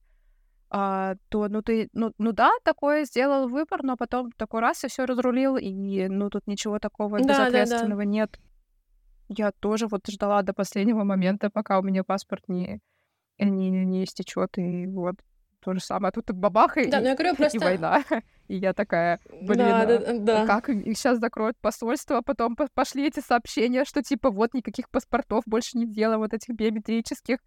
а, 0.72 1.16
то, 1.30 1.48
ну, 1.48 1.62
ты, 1.64 1.90
ну, 1.94 2.14
ну 2.18 2.32
да, 2.32 2.52
такое 2.64 3.06
сделал 3.06 3.48
выбор, 3.48 3.84
но 3.84 3.98
потом 3.98 4.32
такой 4.34 4.62
раз 4.62 4.84
и 4.84 4.88
все 4.88 5.06
разрулил, 5.06 5.58
и, 5.58 6.08
ну, 6.08 6.30
тут 6.30 6.46
ничего 6.46 6.78
такого 6.80 7.20
да, 7.20 7.24
безответственного 7.24 8.02
да, 8.02 8.06
да. 8.06 8.12
нет. 8.12 8.40
Я 9.30 9.52
тоже 9.52 9.88
вот 9.88 10.08
ждала 10.10 10.42
до 10.42 10.54
последнего 10.54 11.04
момента, 11.04 11.50
пока 11.50 11.80
у 11.80 11.84
меня 11.84 12.04
паспорт 12.04 12.44
не, 12.48 12.82
не, 13.38 13.70
не 13.70 14.04
истечет, 14.04 14.58
и 14.58 14.88
вот 14.88 15.16
то 15.60 15.74
же 15.74 15.80
самое. 15.80 16.10
А 16.10 16.12
тут 16.12 16.32
бабах, 16.32 16.78
и, 16.78 16.88
да, 16.88 17.00
ну, 17.00 17.08
я 17.08 17.16
говорю, 17.16 17.36
просто... 17.38 17.58
и 17.58 17.62
война. 17.62 18.04
И 18.48 18.58
я 18.58 18.74
такая, 18.74 19.20
блин, 19.30 19.58
да, 19.60 19.86
да, 19.86 19.96
а 19.96 20.18
да. 20.18 20.46
как 20.48 20.70
их 20.70 20.98
сейчас 20.98 21.20
закроют 21.20 21.56
посольство, 21.60 22.18
а 22.18 22.22
потом 22.24 22.56
пошли 22.56 23.06
эти 23.06 23.20
сообщения, 23.20 23.86
что 23.86 24.02
типа 24.02 24.32
вот 24.32 24.56
никаких 24.56 24.90
паспортов 24.90 25.44
больше 25.46 25.78
не 25.78 25.86
делаем, 25.86 26.20
вот 26.20 26.34
этих 26.34 26.56
биометрических. 26.56 27.38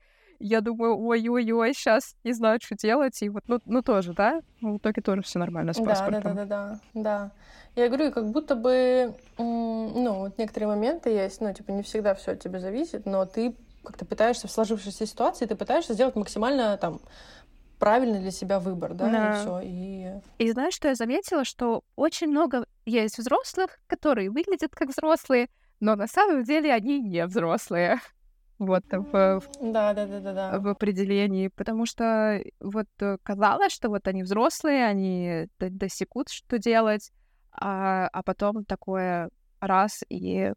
Я 0.45 0.61
думаю, 0.61 0.99
ой-ой-ой, 0.99 1.73
сейчас 1.73 2.17
не 2.25 2.33
знаю, 2.33 2.59
что 2.61 2.75
делать. 2.75 3.23
И 3.23 3.29
вот, 3.29 3.45
ну, 3.47 3.61
ну 3.65 3.81
тоже, 3.83 4.13
да? 4.13 4.43
Ну, 4.61 4.75
в 4.75 4.79
итоге 4.79 5.01
тоже 5.01 5.23
все 5.23 5.39
нормально 5.39 5.73
с 5.73 5.79
паспортом. 5.79 6.23
Да, 6.23 6.33
да, 6.33 6.45
да, 6.45 6.81
да, 6.95 7.03
да. 7.03 7.31
Я 7.77 7.89
говорю, 7.89 8.11
как 8.11 8.29
будто 8.31 8.57
бы, 8.57 9.15
ну, 9.39 10.15
вот 10.15 10.39
некоторые 10.39 10.69
моменты 10.69 11.11
есть, 11.11 11.41
ну, 11.41 11.55
типа, 11.55 11.71
не 11.71 11.83
всегда 11.83 12.15
все 12.15 12.33
от 12.33 12.41
тебя 12.41 12.59
зависит, 12.59 13.07
но 13.07 13.25
ты 13.25 13.55
как-то 13.85 14.05
пытаешься 14.05 14.49
в 14.49 14.51
сложившейся 14.51 15.07
ситуации, 15.07 15.47
ты 15.47 15.55
пытаешься 15.55 15.95
сделать 15.95 16.17
максимально 16.17 16.77
там 16.77 17.01
правильный 17.79 18.21
для 18.21 18.31
себя 18.31 18.59
выбор, 18.59 18.95
да, 18.95 19.09
да. 19.09 19.37
и 19.37 19.41
все. 19.41 19.61
И... 19.63 20.11
и 20.39 20.53
знаешь, 20.53 20.75
что 20.75 20.89
я 20.89 20.95
заметила, 20.95 21.45
что 21.45 21.83
очень 21.97 22.29
много 22.29 22.67
есть 22.85 23.19
взрослых, 23.19 23.79
которые 23.87 24.31
выглядят 24.31 24.75
как 24.75 24.89
взрослые, 24.89 25.49
но 25.81 25.97
на 25.97 26.07
самом 26.07 26.45
деле 26.45 26.73
они 26.73 27.01
не 27.01 27.25
взрослые. 27.27 28.01
Вот 28.67 28.85
в, 28.91 29.43
да, 29.61 29.93
да, 29.93 30.07
да, 30.07 30.21
да, 30.21 30.33
да. 30.33 30.61
в 30.61 30.69
определении, 30.69 31.49
потому 31.49 31.85
что 31.85 32.41
вот 32.61 32.87
э, 33.01 33.17
казалось, 33.25 33.73
что 33.73 33.89
вот 33.89 34.07
они 34.07 34.23
взрослые, 34.23 34.87
они 34.87 35.49
досекут, 35.59 36.29
что 36.29 36.59
делать, 36.59 37.11
а, 37.51 38.07
а 38.13 38.23
потом 38.23 38.65
такое 38.65 39.31
раз 39.61 40.03
и 40.09 40.53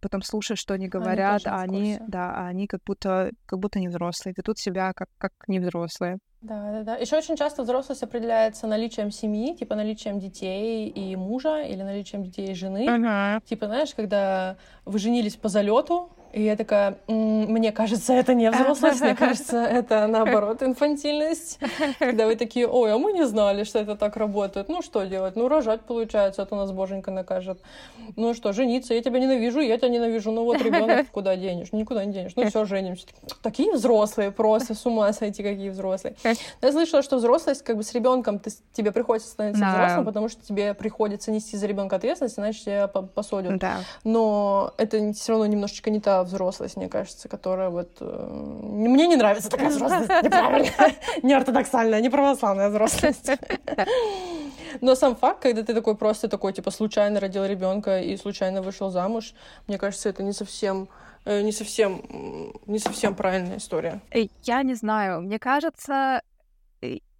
потом 0.00 0.22
слушаешь, 0.22 0.58
что 0.58 0.74
они 0.74 0.88
говорят, 0.88 1.46
они 1.46 1.54
а 1.54 1.60
они, 1.60 1.98
да, 2.08 2.34
а 2.34 2.46
они 2.46 2.66
как 2.66 2.80
будто, 2.84 3.30
как 3.46 3.58
будто 3.58 3.78
не 3.78 3.88
взрослые, 3.88 4.34
ведут 4.36 4.58
себя 4.58 4.92
как, 4.94 5.08
как 5.18 5.32
не 5.48 5.60
взрослые. 5.60 6.18
Да, 6.40 6.70
да, 6.70 6.82
да. 6.82 6.96
Еще 6.96 7.16
очень 7.16 7.36
часто 7.36 7.62
взрослость 7.62 8.02
определяется 8.02 8.66
наличием 8.66 9.10
семьи, 9.10 9.54
типа 9.56 9.74
наличием 9.74 10.20
детей 10.20 10.88
и 10.88 11.16
мужа, 11.16 11.62
или 11.62 11.82
наличием 11.82 12.22
детей 12.22 12.52
и 12.52 12.54
жены. 12.54 12.86
Ага. 12.88 13.40
Типа, 13.44 13.66
знаешь, 13.66 13.94
когда 13.94 14.56
вы 14.84 14.98
женились 14.98 15.36
по 15.36 15.48
залету, 15.48 16.15
И 16.36 16.42
я 16.42 16.54
такая, 16.54 16.98
мне 17.08 17.72
кажется, 17.72 18.12
это 18.12 18.34
не 18.34 18.50
взрослость, 18.50 19.00
мне 19.00 19.16
кажется, 19.16 19.56
это 19.64 20.06
наоборот 20.06 20.62
инфантильность. 20.62 21.58
Когда 21.98 22.26
вы 22.26 22.36
такие, 22.36 22.68
ой, 22.68 22.92
а 22.92 22.98
мы 22.98 23.14
не 23.14 23.26
знали, 23.26 23.64
что 23.64 23.78
это 23.78 23.96
так 23.96 24.18
работает. 24.18 24.68
Ну 24.68 24.82
что 24.82 25.04
делать? 25.04 25.34
Ну 25.34 25.48
рожать 25.48 25.80
получается, 25.80 26.42
а 26.42 26.44
то 26.44 26.54
нас 26.54 26.72
боженька 26.72 27.10
накажет. 27.10 27.62
Ну 28.16 28.34
что, 28.34 28.52
жениться, 28.52 28.92
я 28.92 29.02
тебя 29.02 29.18
ненавижу, 29.18 29.60
я 29.60 29.78
тебя 29.78 29.88
ненавижу. 29.88 30.30
Ну 30.30 30.44
вот 30.44 30.60
ребенок 30.60 31.06
куда 31.10 31.36
денешь? 31.36 31.72
Никуда 31.72 32.04
не 32.04 32.12
денешь. 32.12 32.32
Ну 32.36 32.46
все, 32.50 32.66
женимся. 32.66 33.06
Такие 33.40 33.72
взрослые 33.72 34.30
просто, 34.30 34.74
с 34.74 34.84
ума 34.84 35.10
сойти, 35.14 35.42
какие 35.42 35.70
взрослые. 35.70 36.16
Я 36.60 36.70
слышала, 36.70 37.02
что 37.02 37.16
взрослость 37.16 37.62
как 37.62 37.78
бы 37.78 37.82
с 37.82 37.94
ребенком 37.94 38.40
ты, 38.40 38.50
тебе 38.74 38.92
приходится 38.92 39.30
становиться 39.30 39.62
да. 39.62 39.72
взрослым, 39.72 40.04
потому 40.04 40.28
что 40.28 40.44
тебе 40.44 40.74
приходится 40.74 41.30
нести 41.30 41.56
за 41.56 41.66
ребенка 41.66 41.96
ответственность, 41.96 42.38
иначе 42.38 42.60
тебя 42.60 42.88
посадят. 42.88 43.56
Да. 43.56 43.78
Но 44.04 44.74
это 44.76 45.14
все 45.14 45.32
равно 45.32 45.46
немножечко 45.46 45.88
не 45.88 46.00
та 46.00 46.25
взрослость, 46.26 46.76
мне 46.76 46.88
кажется, 46.88 47.28
которая 47.28 47.70
вот... 47.70 47.96
Э, 48.00 48.28
мне 48.28 49.06
не 49.06 49.16
нравится 49.16 49.50
такая 49.50 49.70
взрослость, 49.70 50.08
неправильная, 50.22 50.96
не 51.22 51.32
ортодоксальная, 51.32 52.00
не 52.00 52.10
православная 52.10 52.68
взрослость. 52.68 53.30
Но 54.80 54.94
сам 54.94 55.16
факт, 55.16 55.42
когда 55.42 55.62
ты 55.62 55.74
такой 55.74 55.96
просто 55.96 56.28
такой, 56.28 56.52
типа, 56.52 56.70
случайно 56.70 57.20
родил 57.20 57.44
ребенка 57.44 58.00
и 58.00 58.16
случайно 58.16 58.62
вышел 58.62 58.90
замуж, 58.90 59.34
мне 59.68 59.78
кажется, 59.78 60.08
это 60.08 60.22
не 60.22 60.32
совсем 60.32 60.88
э, 61.24 61.42
не 61.42 61.52
совсем, 61.52 62.52
не 62.66 62.78
совсем 62.78 63.14
правильная 63.14 63.58
история. 63.58 64.00
Я 64.42 64.62
не 64.62 64.74
знаю. 64.74 65.22
Мне 65.22 65.38
кажется, 65.38 66.22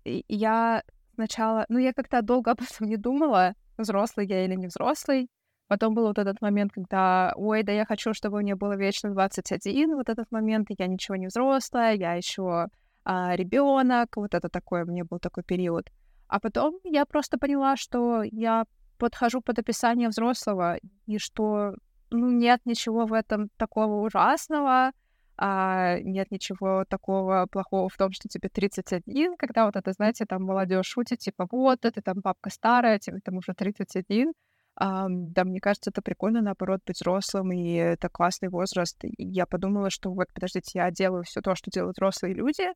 я 0.04 0.82
сначала... 1.14 1.64
Ну, 1.68 1.78
я 1.78 1.92
как-то 1.92 2.22
долго 2.22 2.52
об 2.52 2.60
этом 2.62 2.88
не 2.88 2.96
думала, 2.96 3.54
взрослый 3.76 4.26
я 4.26 4.44
или 4.44 4.54
не 4.54 4.68
взрослый. 4.68 5.28
Потом 5.68 5.94
был 5.94 6.07
вот 6.07 6.18
этот 6.18 6.40
момент, 6.40 6.72
когда, 6.72 7.33
ой, 7.37 7.62
да 7.64 7.72
я 7.72 7.85
хочу, 7.85 8.14
чтобы 8.14 8.40
мне 8.40 8.55
было 8.55 8.76
вечно 8.76 9.11
21, 9.11 9.96
вот 9.96 10.09
этот 10.09 10.31
момент, 10.31 10.68
я 10.79 10.87
ничего 10.87 11.16
не 11.16 11.26
взрослая, 11.26 11.94
я 11.94 12.14
еще 12.14 12.68
а, 13.05 13.35
ребенок, 13.37 14.16
вот 14.16 14.35
это 14.35 14.48
такое, 14.48 14.85
мне 14.85 15.02
был 15.02 15.18
такой 15.18 15.42
период. 15.42 15.90
А 16.29 16.38
потом 16.38 16.79
я 16.85 17.05
просто 17.05 17.38
поняла, 17.38 17.76
что 17.76 18.22
я 18.22 18.64
подхожу 18.98 19.40
под 19.40 19.59
описание 19.59 20.09
взрослого, 20.09 20.79
и 21.07 21.18
что, 21.18 21.74
ну, 22.11 22.31
нет 22.31 22.61
ничего 22.64 23.07
в 23.07 23.12
этом 23.12 23.48
такого 23.57 24.07
ужасного, 24.07 24.92
а 25.38 25.98
нет 26.00 26.31
ничего 26.31 26.85
такого 26.88 27.46
плохого 27.50 27.88
в 27.88 27.96
том, 27.96 28.12
что 28.12 28.29
тебе 28.29 28.48
31, 28.48 29.37
когда 29.37 29.66
вот 29.66 29.76
это, 29.76 29.92
знаете, 29.92 30.24
там 30.26 30.44
молодежь 30.44 30.87
шутит, 30.87 31.18
типа, 31.18 31.46
вот, 31.50 31.81
ты 31.81 31.90
там 31.90 32.20
бабка 32.20 32.50
старая, 32.50 32.98
тебе 32.98 33.18
там 33.22 33.37
уже 33.37 33.52
31, 33.52 34.33
а, 34.78 35.06
да, 35.08 35.44
мне 35.44 35.60
кажется, 35.60 35.90
это 35.90 36.02
прикольно, 36.02 36.42
наоборот, 36.42 36.82
быть 36.86 36.96
взрослым, 36.96 37.50
и 37.52 37.72
это 37.72 38.10
классный 38.10 38.50
возраст. 38.50 39.02
И 39.04 39.24
я 39.24 39.46
подумала, 39.46 39.88
что 39.88 40.12
вот, 40.12 40.28
подождите, 40.34 40.70
я 40.74 40.90
делаю 40.90 41.24
все 41.24 41.40
то, 41.40 41.54
что 41.54 41.70
делают 41.70 41.96
взрослые 41.96 42.34
люди, 42.34 42.68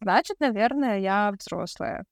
значит, 0.00 0.38
наверное, 0.38 1.00
я 1.00 1.32
взрослая. 1.36 2.04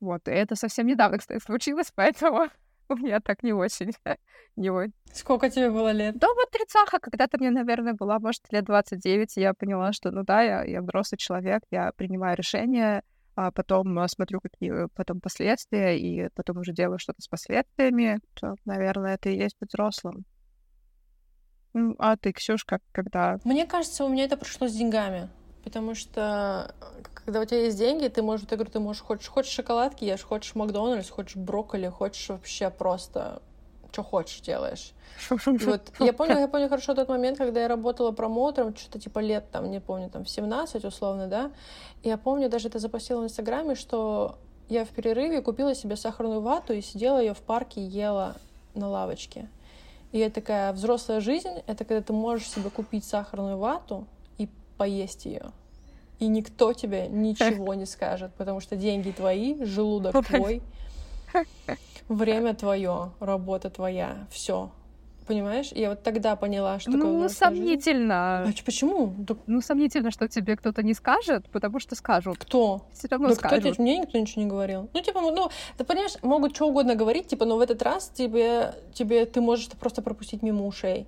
Вот, 0.00 0.28
и 0.28 0.30
это 0.30 0.54
совсем 0.54 0.86
недавно, 0.86 1.18
кстати, 1.18 1.42
случилось, 1.42 1.92
поэтому 1.94 2.48
у 2.88 2.96
меня 2.96 3.18
так 3.20 3.42
не 3.42 3.52
очень. 3.52 3.92
не 4.56 4.70
очень. 4.70 4.92
Сколько 5.12 5.50
тебе 5.50 5.70
было 5.70 5.90
лет? 5.90 6.16
Да, 6.16 6.28
вот 6.34 6.50
тридцаха, 6.52 7.00
когда-то 7.00 7.38
мне, 7.38 7.50
наверное, 7.50 7.94
была, 7.94 8.20
может, 8.20 8.42
лет 8.52 8.64
29, 8.64 9.36
и 9.36 9.40
я 9.40 9.54
поняла, 9.54 9.92
что, 9.92 10.12
ну 10.12 10.22
да, 10.22 10.42
я, 10.42 10.62
я 10.62 10.82
взрослый 10.82 11.18
человек, 11.18 11.62
я 11.72 11.90
принимаю 11.96 12.36
решения, 12.36 13.02
а 13.36 13.50
потом 13.50 13.98
а, 13.98 14.08
смотрю, 14.08 14.40
какие 14.40 14.88
потом 14.94 15.20
последствия, 15.20 15.98
и 15.98 16.28
потом 16.34 16.58
уже 16.58 16.72
делаю 16.72 16.98
что-то 16.98 17.22
с 17.22 17.28
последствиями, 17.28 18.20
то, 18.34 18.54
наверное, 18.64 19.14
это 19.14 19.30
и 19.30 19.36
есть 19.36 19.56
быть 19.60 19.70
взрослым. 19.70 20.24
А 21.98 22.16
ты, 22.16 22.32
Ксюш, 22.32 22.64
как, 22.64 22.82
когда? 22.92 23.38
Мне 23.44 23.66
кажется, 23.66 24.04
у 24.04 24.08
меня 24.08 24.24
это 24.24 24.36
прошло 24.36 24.68
с 24.68 24.74
деньгами. 24.74 25.28
Потому 25.64 25.94
что 25.94 26.74
когда 27.14 27.40
у 27.40 27.44
тебя 27.46 27.64
есть 27.64 27.78
деньги, 27.78 28.06
ты 28.08 28.22
можешь, 28.22 28.46
я 28.50 28.56
говорю, 28.56 28.70
ты 28.70 28.80
можешь, 28.80 29.02
хочешь, 29.02 29.28
хочешь 29.28 29.52
шоколадки 29.52 30.04
ешь, 30.04 30.22
хочешь 30.22 30.54
Макдональдс, 30.54 31.08
хочешь 31.08 31.36
брокколи, 31.36 31.88
хочешь 31.88 32.28
вообще 32.28 32.68
просто 32.68 33.42
что 33.94 34.02
хочешь 34.02 34.40
делаешь. 34.40 34.92
Вот. 35.30 35.92
Я 36.00 36.12
помню, 36.12 36.40
я 36.40 36.48
помню 36.48 36.68
хорошо 36.68 36.94
тот 36.94 37.08
момент, 37.08 37.38
когда 37.38 37.60
я 37.60 37.68
работала 37.68 38.10
промоутером, 38.10 38.76
что-то 38.76 38.98
типа 38.98 39.20
лет, 39.20 39.44
там, 39.52 39.70
не 39.70 39.80
помню, 39.80 40.10
там, 40.10 40.24
в 40.24 40.28
17 40.28 40.84
условно, 40.84 41.28
да. 41.28 41.52
И 42.02 42.08
я 42.08 42.18
помню, 42.18 42.50
даже 42.50 42.68
это 42.68 42.80
запостила 42.80 43.20
в 43.20 43.24
Инстаграме, 43.24 43.76
что 43.76 44.36
я 44.68 44.84
в 44.84 44.88
перерыве 44.88 45.40
купила 45.40 45.74
себе 45.74 45.96
сахарную 45.96 46.40
вату 46.40 46.72
и 46.72 46.80
сидела 46.80 47.20
ее 47.20 47.32
в 47.32 47.38
парке 47.38 47.80
и 47.80 47.84
ела 47.84 48.34
на 48.74 48.88
лавочке. 48.88 49.48
И 50.10 50.18
я 50.18 50.30
такая, 50.30 50.72
взрослая 50.72 51.20
жизнь— 51.20 51.62
это 51.66 51.84
когда 51.84 52.02
ты 52.02 52.12
можешь 52.12 52.48
себе 52.48 52.70
купить 52.70 53.04
сахарную 53.04 53.56
вату 53.56 54.06
и 54.38 54.48
поесть 54.76 55.26
ее. 55.26 55.52
И 56.18 56.26
никто 56.26 56.72
тебе 56.72 57.06
ничего 57.08 57.74
не 57.74 57.86
скажет, 57.86 58.32
потому 58.34 58.60
что 58.60 58.76
деньги 58.76 59.10
твои, 59.10 59.64
желудок 59.64 60.26
твой, 60.26 60.62
время 62.08 62.54
твое, 62.54 63.12
работа 63.20 63.70
твоя, 63.70 64.26
все. 64.30 64.70
Понимаешь? 65.26 65.70
Я 65.72 65.90
вот 65.90 66.02
тогда 66.02 66.36
поняла, 66.36 66.78
что 66.78 66.90
Ну, 66.90 67.28
сомнительно. 67.30 68.42
А 68.42 68.52
почему? 68.64 69.14
Да... 69.16 69.34
Ну, 69.46 69.62
сомнительно, 69.62 70.10
что 70.10 70.28
тебе 70.28 70.54
кто-то 70.54 70.82
не 70.82 70.92
скажет, 70.92 71.48
потому 71.50 71.80
что 71.80 71.94
скажут. 71.94 72.36
Кто? 72.38 72.82
Все 72.92 73.08
равно 73.08 73.28
да 73.28 73.34
скажут. 73.34 73.60
Кто 73.60 73.70
тебе? 73.70 73.82
Мне 73.82 73.98
никто 73.98 74.18
ничего 74.18 74.42
не 74.42 74.48
говорил. 74.48 74.90
Ну, 74.92 75.00
типа, 75.00 75.20
ну, 75.20 75.48
ты 75.78 75.84
понимаешь, 75.84 76.16
могут 76.22 76.54
что 76.54 76.68
угодно 76.68 76.94
говорить, 76.94 77.28
типа, 77.28 77.46
но 77.46 77.56
в 77.56 77.60
этот 77.60 77.80
раз 77.82 78.10
тебе, 78.14 78.74
тебе 78.92 79.24
ты 79.24 79.40
можешь 79.40 79.68
просто 79.68 80.02
пропустить 80.02 80.42
мимо 80.42 80.66
ушей. 80.66 81.06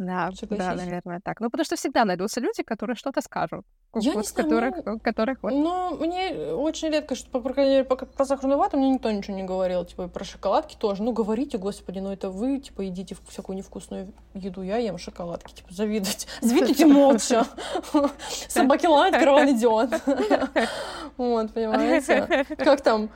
Да, 0.00 0.30
да, 0.48 0.74
наверное, 0.74 1.20
так. 1.22 1.40
Ну, 1.40 1.50
потому 1.50 1.66
что 1.66 1.76
всегда 1.76 2.06
найдутся 2.06 2.40
люди, 2.40 2.62
которые 2.62 2.96
что-то 2.96 3.20
скажут. 3.20 3.66
Я 3.94 4.12
вот, 4.12 4.22
не 4.22 4.26
знаю, 4.26 4.48
которых, 4.48 4.86
мне... 4.86 4.98
которых 4.98 5.42
вот... 5.42 5.52
Ну, 5.52 5.96
мне 5.98 6.54
очень 6.54 6.88
редко, 6.88 7.14
что, 7.14 7.28
по 7.28 7.52
крайней 7.52 7.72
мере, 7.72 7.84
про 7.84 8.24
сахарную 8.24 8.58
вату 8.58 8.78
мне 8.78 8.88
никто 8.88 9.10
ничего 9.10 9.36
не 9.36 9.42
говорил. 9.42 9.84
Типа, 9.84 10.08
про 10.08 10.24
шоколадки 10.24 10.74
тоже. 10.74 11.02
Ну, 11.02 11.12
говорите, 11.12 11.58
господи, 11.58 11.98
ну 11.98 12.10
это 12.10 12.30
вы, 12.30 12.60
типа, 12.60 12.80
едите 12.80 13.14
всякую 13.28 13.58
невкусную 13.58 14.14
еду. 14.32 14.62
Я 14.62 14.78
ем 14.78 14.96
шоколадки, 14.96 15.52
типа, 15.52 15.68
завидуйте. 15.70 16.28
Завидуйте 16.40 16.86
молча. 16.86 17.44
Собаки 18.48 18.86
лают, 18.86 19.16
караван 19.16 19.50
идет. 19.50 19.90
Вот, 21.16 21.52
понимаете? 21.52 22.46
Как 22.56 22.80
там? 22.80 23.10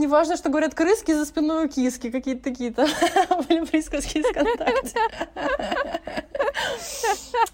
Эм, 0.00 0.06
Неважно, 0.06 0.36
что 0.36 0.48
говорят 0.48 0.74
крыски 0.74 1.12
за 1.12 1.24
спиной 1.26 1.66
у 1.66 1.68
киски, 1.68 2.10
какие-то 2.10 2.44
такие-то 2.44 2.86
были 3.48 3.64
присказки 3.64 4.18
из 4.18 4.26
ВКонтакте. 4.26 4.98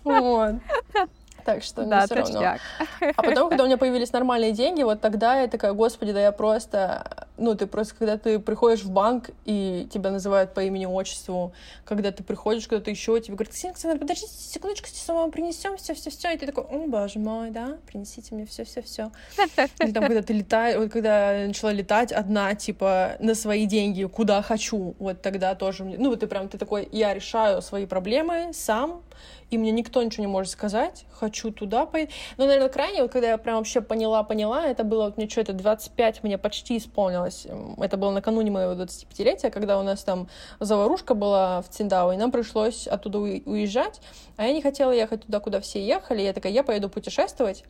Вот. 0.04 0.54
Так 1.46 1.62
что 1.62 1.84
да, 1.84 2.06
все 2.06 2.16
равно. 2.16 2.56
А 3.00 3.22
потом, 3.22 3.48
когда 3.48 3.62
у 3.62 3.66
меня 3.68 3.76
появились 3.78 4.12
нормальные 4.12 4.50
деньги, 4.50 4.82
вот 4.82 5.00
тогда 5.00 5.40
я 5.40 5.46
такая, 5.46 5.72
господи, 5.72 6.12
да 6.12 6.20
я 6.20 6.32
просто... 6.32 7.28
Ну, 7.38 7.54
ты 7.54 7.66
просто, 7.66 7.94
когда 7.94 8.18
ты 8.18 8.40
приходишь 8.40 8.82
в 8.82 8.90
банк, 8.90 9.30
и 9.44 9.86
тебя 9.92 10.10
называют 10.10 10.54
по 10.54 10.60
имени-отчеству, 10.60 11.52
когда 11.84 12.10
ты 12.10 12.24
приходишь 12.24 12.66
куда-то 12.66 12.90
еще, 12.90 13.20
тебе 13.20 13.36
говорят, 13.36 13.52
Ксения 13.52 13.74
Александровна, 13.74 14.00
подождите 14.00 14.32
секундочку, 14.32 14.88
сейчас 14.88 15.06
вам 15.06 15.30
принесем 15.30 15.76
все, 15.76 15.94
все, 15.94 16.10
все, 16.10 16.32
и 16.32 16.38
ты 16.38 16.46
такой, 16.46 16.64
о, 16.64 16.86
боже 16.88 17.20
мой, 17.20 17.50
да, 17.50 17.76
принесите 17.86 18.34
мне 18.34 18.46
все, 18.46 18.64
все, 18.64 18.82
все. 18.82 19.12
Или 19.80 19.92
там, 19.92 20.04
когда 20.04 20.22
ты 20.22 20.32
летаешь, 20.32 20.78
вот 20.78 20.90
когда 20.90 21.32
я 21.32 21.46
начала 21.46 21.70
летать 21.72 22.10
одна, 22.10 22.54
типа, 22.54 23.16
на 23.20 23.34
свои 23.36 23.66
деньги, 23.66 24.02
куда 24.04 24.42
хочу, 24.42 24.96
вот 24.98 25.22
тогда 25.22 25.54
тоже, 25.54 25.84
ну, 25.84 26.08
вот 26.10 26.20
ты 26.20 26.26
прям, 26.26 26.48
ты 26.48 26.58
такой, 26.58 26.88
я 26.90 27.14
решаю 27.14 27.62
свои 27.62 27.86
проблемы 27.86 28.52
сам, 28.52 29.02
и 29.50 29.58
мне 29.58 29.70
никто 29.70 30.02
ничего 30.02 30.22
не 30.22 30.30
может 30.30 30.52
сказать, 30.52 31.04
хочу 31.12 31.50
туда 31.50 31.86
поехать. 31.86 32.14
Но, 32.36 32.46
наверное, 32.46 32.68
крайне, 32.68 33.02
вот 33.02 33.12
когда 33.12 33.28
я 33.28 33.38
прям 33.38 33.56
вообще 33.56 33.80
поняла-поняла, 33.80 34.66
это 34.66 34.84
было, 34.84 35.04
вот 35.04 35.16
мне 35.16 35.28
что, 35.28 35.40
это 35.40 35.52
25 35.52 36.22
мне 36.22 36.38
почти 36.38 36.76
исполнилось. 36.78 37.46
Это 37.78 37.96
было 37.96 38.10
накануне 38.10 38.50
моего 38.50 38.72
25-летия, 38.72 39.50
когда 39.50 39.78
у 39.78 39.82
нас 39.82 40.02
там 40.02 40.28
заварушка 40.58 41.14
была 41.14 41.62
в 41.62 41.68
Циндау, 41.68 42.12
и 42.12 42.16
нам 42.16 42.32
пришлось 42.32 42.88
оттуда 42.88 43.18
уезжать, 43.18 44.00
а 44.36 44.46
я 44.46 44.52
не 44.52 44.62
хотела 44.62 44.90
ехать 44.90 45.24
туда, 45.24 45.40
куда 45.40 45.60
все 45.60 45.84
ехали, 45.84 46.22
я 46.22 46.32
такая, 46.32 46.52
я 46.52 46.64
поеду 46.64 46.88
путешествовать, 46.88 47.64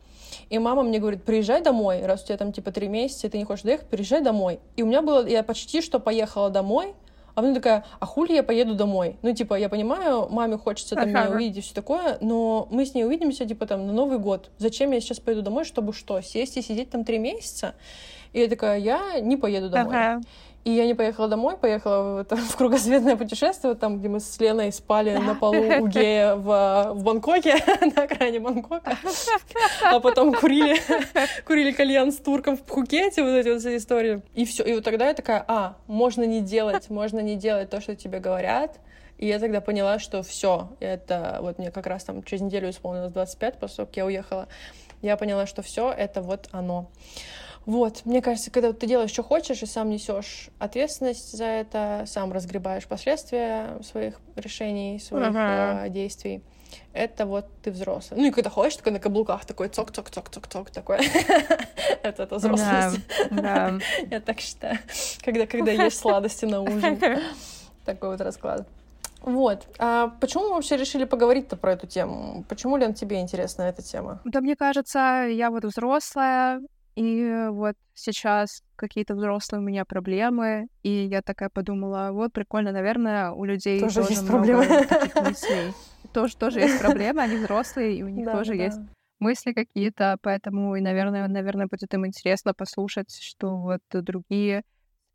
и 0.49 0.59
мама 0.59 0.83
мне 0.83 0.99
говорит, 0.99 1.23
приезжай 1.23 1.61
домой, 1.61 2.05
раз 2.05 2.23
у 2.23 2.27
тебя 2.27 2.37
там 2.37 2.51
типа 2.51 2.71
три 2.71 2.87
месяца, 2.87 3.27
и 3.27 3.29
ты 3.29 3.37
не 3.37 3.43
хочешь 3.43 3.63
доехать, 3.63 3.87
приезжай 3.87 4.21
домой. 4.21 4.59
И 4.75 4.83
у 4.83 4.85
меня 4.85 5.01
было, 5.01 5.25
я 5.27 5.43
почти 5.43 5.81
что 5.81 5.99
поехала 5.99 6.49
домой, 6.49 6.95
а 7.37 7.41
потом 7.41 7.53
такая, 7.53 7.85
а 7.99 8.05
хули 8.07 8.33
я 8.33 8.41
поеду 8.41 8.73
домой? 8.73 9.17
Ну, 9.21 9.31
типа, 9.31 9.53
я 9.59 9.69
понимаю, 9.69 10.27
маме 10.27 10.57
хочется 10.57 10.95
там 10.95 11.09
меня 11.09 11.29
увидеть 11.29 11.57
и 11.57 11.61
все 11.61 11.75
такое, 11.75 12.17
но 12.19 12.67
мы 12.71 12.83
с 12.83 12.95
ней 12.95 13.05
увидимся, 13.05 13.45
типа, 13.45 13.67
там, 13.67 13.85
на 13.85 13.93
Новый 13.93 14.17
год. 14.17 14.49
Зачем 14.57 14.89
я 14.89 14.99
сейчас 14.99 15.19
поеду 15.19 15.43
домой, 15.43 15.63
чтобы 15.63 15.93
что, 15.93 16.19
сесть 16.21 16.57
и 16.57 16.63
сидеть 16.63 16.89
там 16.89 17.03
три 17.03 17.19
месяца? 17.19 17.75
И 18.33 18.39
я 18.39 18.47
такая, 18.47 18.79
я 18.79 19.19
не 19.19 19.37
поеду 19.37 19.69
домой. 19.69 19.95
Ага. 19.95 20.21
И 20.67 20.71
я 20.71 20.85
не 20.85 20.95
поехала 20.95 21.29
домой, 21.29 21.55
поехала 21.55 22.15
в, 22.15 22.17
это, 22.17 22.35
в 22.35 22.57
кругосветное 22.57 23.15
путешествие, 23.15 23.73
там, 23.75 23.99
где 23.99 24.09
мы 24.09 24.19
с 24.19 24.37
Леной 24.37 24.73
спали 24.73 25.15
на 25.15 25.33
полу 25.33 25.63
у 25.79 25.87
гея 25.87 26.35
в, 26.35 26.91
в 26.93 27.03
Бангкоке, 27.05 27.55
на 27.95 28.03
окраине 28.03 28.41
Бангкока, 28.41 28.97
а 29.85 30.01
потом 30.01 30.33
курили, 30.33 30.75
курили 31.45 31.71
кальян 31.71 32.11
с 32.11 32.17
турком 32.17 32.57
в 32.57 32.63
Пхукете, 32.63 33.23
вот 33.23 33.29
эти 33.29 33.47
вот 33.47 33.61
все 33.61 33.77
истории. 33.77 34.21
И 34.35 34.43
все. 34.43 34.65
И 34.65 34.73
вот 34.73 34.83
тогда 34.83 35.07
я 35.07 35.13
такая, 35.13 35.45
а, 35.47 35.77
можно 35.87 36.23
не 36.23 36.41
делать, 36.41 36.89
можно 36.89 37.21
не 37.21 37.37
делать 37.37 37.69
то, 37.69 37.79
что 37.79 37.95
тебе 37.95 38.19
говорят, 38.19 38.77
и 39.17 39.25
я 39.25 39.39
тогда 39.39 39.61
поняла, 39.61 39.99
что 39.99 40.21
все, 40.21 40.75
это 40.81 41.37
вот 41.39 41.59
мне 41.59 41.71
как 41.71 41.87
раз 41.87 42.03
там 42.03 42.23
через 42.23 42.41
неделю 42.41 42.71
исполнилось 42.71 43.13
25, 43.13 43.57
после 43.57 43.75
того, 43.77 43.85
как 43.85 43.95
я 43.95 44.05
уехала. 44.05 44.49
Я 45.01 45.15
поняла, 45.15 45.45
что 45.45 45.61
все, 45.61 45.93
это 45.93 46.21
вот 46.21 46.49
оно. 46.51 46.89
Вот, 47.67 48.05
мне 48.05 48.21
кажется, 48.21 48.49
когда 48.49 48.71
ты 48.71 48.87
делаешь, 48.87 49.11
что 49.11 49.23
хочешь, 49.23 49.61
и 49.61 49.65
сам 49.65 49.89
несешь 49.89 50.49
ответственность 50.57 51.37
за 51.37 51.43
это, 51.43 52.05
сам 52.07 52.31
разгребаешь 52.31 52.85
последствия 52.87 53.77
своих 53.83 54.15
решений, 54.37 54.99
своих 54.99 55.27
ага. 55.27 55.85
э, 55.85 55.89
действий, 55.89 56.41
это 56.93 57.25
вот 57.25 57.45
ты 57.61 57.71
взрослый. 57.71 58.21
Ну 58.21 58.27
и 58.27 58.31
когда 58.31 58.49
ходишь, 58.49 58.77
такой 58.77 58.93
на 58.93 58.99
каблуках, 58.99 59.43
такой 59.43 59.67
цок-цок-цок-цок-цок, 59.67 60.69
такой. 60.71 60.99
Это 62.03 62.23
это 62.23 62.35
взрослость. 62.35 63.01
Да, 63.31 63.77
Я 64.09 64.21
так 64.21 64.39
считаю. 64.39 64.77
Когда, 65.25 65.45
когда 65.45 65.71
есть 65.71 65.99
сладости 65.99 66.45
на 66.45 66.61
ужин. 66.61 66.97
Такой 67.85 68.09
вот 68.11 68.21
расклад. 68.21 68.65
Вот. 69.21 69.67
А 69.77 70.13
почему 70.21 70.45
мы 70.45 70.55
вообще 70.55 70.77
решили 70.77 71.03
поговорить-то 71.03 71.57
про 71.57 71.73
эту 71.73 71.85
тему? 71.85 72.45
Почему, 72.47 72.77
Лен, 72.77 72.93
тебе 72.93 73.19
интересна 73.19 73.63
эта 73.63 73.81
тема? 73.81 74.21
Да, 74.23 74.39
мне 74.39 74.55
кажется, 74.55 75.25
я 75.29 75.49
вот 75.49 75.65
взрослая, 75.65 76.61
и 76.97 77.47
вот 77.51 77.75
сейчас 77.93 78.63
какие-то 78.75 79.13
взрослые 79.13 79.61
у 79.61 79.63
меня 79.63 79.85
проблемы, 79.85 80.67
и 80.81 80.89
я 80.89 81.21
такая 81.21 81.49
подумала, 81.49 82.09
вот 82.11 82.33
прикольно, 82.33 82.71
наверное, 82.71 83.29
у 83.31 83.45
людей 83.45 83.79
тоже, 83.79 83.97
тоже 83.97 84.09
есть 84.09 84.23
много 84.23 84.45
проблемы. 84.45 84.85
таких 84.85 85.15
мыслей. 85.23 85.73
Тоже, 86.11 86.35
тоже 86.37 86.59
есть 86.59 86.81
проблемы, 86.81 87.21
они 87.21 87.35
взрослые, 87.35 87.97
и 87.97 88.01
у 88.01 88.07
них 88.07 88.25
да, 88.25 88.31
тоже 88.31 88.55
да. 88.55 88.63
есть 88.63 88.79
мысли 89.19 89.53
какие-то, 89.53 90.17
поэтому, 90.23 90.75
и, 90.75 90.81
наверное, 90.81 91.27
наверное, 91.27 91.67
будет 91.67 91.93
им 91.93 92.07
интересно 92.07 92.55
послушать, 92.55 93.15
что 93.21 93.57
вот 93.57 93.81
другие 93.91 94.63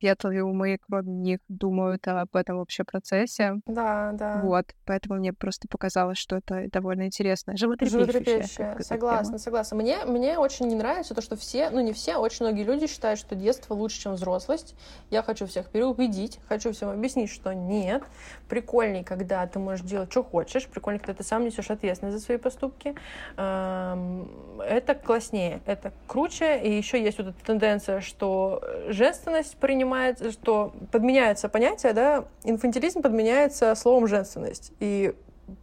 светлые 0.02 0.42
умы, 0.42 0.78
кроме 0.88 1.12
них, 1.12 1.38
думают 1.48 2.08
об 2.08 2.34
этом 2.34 2.58
вообще 2.58 2.82
процессе. 2.82 3.60
Да, 3.66 4.10
да. 4.14 4.40
Вот, 4.42 4.66
поэтому 4.84 5.20
мне 5.20 5.32
просто 5.32 5.68
показалось, 5.68 6.18
что 6.18 6.36
это 6.36 6.68
довольно 6.72 7.06
интересно. 7.06 7.56
Животрепещущее. 7.56 8.76
Согласна, 8.80 9.38
согласна. 9.38 9.76
Мне, 9.76 10.04
мне 10.04 10.38
очень 10.38 10.66
не 10.66 10.74
нравится 10.74 11.14
то, 11.14 11.22
что 11.22 11.36
все, 11.36 11.70
ну 11.70 11.78
не 11.80 11.92
все, 11.92 12.16
очень 12.16 12.44
многие 12.46 12.64
люди 12.64 12.88
считают, 12.88 13.20
что 13.20 13.36
детство 13.36 13.74
лучше, 13.74 14.00
чем 14.00 14.14
взрослость. 14.14 14.74
Я 15.10 15.22
хочу 15.22 15.46
всех 15.46 15.68
переубедить, 15.68 16.40
хочу 16.48 16.72
всем 16.72 16.88
объяснить, 16.88 17.30
что 17.30 17.52
нет. 17.54 18.02
Прикольней, 18.48 19.04
когда 19.04 19.46
ты 19.46 19.60
можешь 19.60 19.86
делать, 19.86 20.10
что 20.10 20.24
хочешь. 20.24 20.66
Прикольней, 20.66 20.98
когда 20.98 21.14
ты 21.14 21.22
сам 21.22 21.44
несешь 21.44 21.70
ответственность 21.70 22.18
за 22.18 22.24
свои 22.24 22.38
поступки. 22.38 22.96
Это 23.36 24.94
класснее, 25.04 25.60
это 25.64 25.92
круче. 26.08 26.60
И 26.60 26.76
еще 26.76 27.00
есть 27.00 27.18
вот 27.18 27.28
эта 27.28 27.44
тенденция, 27.44 28.00
что 28.00 28.60
женственность 28.88 29.56
принимает 29.58 29.91
понимает, 29.92 30.32
что 30.32 30.72
подменяется 30.90 31.48
понятие, 31.48 31.92
да, 31.92 32.24
инфантилизм 32.44 33.02
подменяется 33.02 33.74
словом 33.74 34.06
женственность. 34.06 34.72
И 34.80 35.14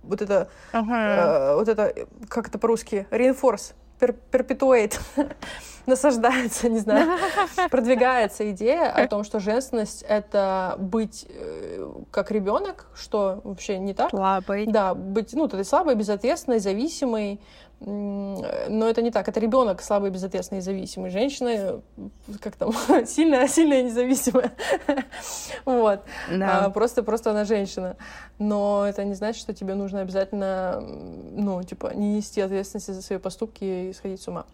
вот 0.03 0.21
это, 0.21 0.49
ага. 0.71 1.53
э, 1.53 1.55
вот 1.55 1.67
это, 1.67 1.93
как 2.27 2.47
это 2.47 2.59
по-русски, 2.59 3.07
reinforce, 3.09 3.73
пер 3.99 4.13
перпетуэйт, 4.13 4.99
насаждается, 5.87 6.69
не 6.69 6.77
знаю, 6.77 7.17
продвигается 7.71 8.51
идея 8.51 8.91
о 8.91 9.07
том, 9.07 9.23
что 9.23 9.39
женственность— 9.39 10.03
это 10.07 10.75
быть 10.77 11.25
э, 11.27 11.91
как 12.11 12.29
ребенок, 12.29 12.85
что 12.93 13.41
вообще 13.43 13.79
не 13.79 13.95
так. 13.95 14.11
Слабой. 14.11 14.67
Да, 14.67 14.93
быть, 14.93 15.33
ну, 15.33 15.47
ты 15.47 15.63
слабой, 15.63 15.95
безответственной, 15.95 16.59
зависимой, 16.59 17.39
но 17.81 18.89
это 18.89 19.01
не 19.01 19.09
так. 19.09 19.27
Это 19.29 19.39
ребенок 19.39 19.81
слабый, 19.81 20.09
безответственный 20.09 20.61
зависимый. 20.61 21.09
Женщина, 21.11 21.81
как 22.41 22.55
там, 22.55 22.73
сильная, 23.05 23.47
сильная 23.47 23.83
независимая. 23.83 24.51
вот. 25.65 26.01
Да. 26.29 26.65
А, 26.65 26.69
просто, 26.69 27.03
просто 27.03 27.31
она 27.31 27.45
женщина. 27.45 27.95
Но 28.37 28.85
это 28.87 29.05
не 29.05 29.13
значит, 29.13 29.41
что 29.41 29.53
тебе 29.53 29.75
нужно 29.75 30.01
обязательно, 30.01 30.81
ну, 30.81 31.63
типа, 31.63 31.93
не 31.95 32.15
нести 32.15 32.41
ответственности 32.41 32.91
за 32.91 33.01
свои 33.01 33.17
поступки 33.17 33.63
и 33.63 33.93
сходить 33.93 34.21
с 34.21 34.27
ума. 34.27 34.45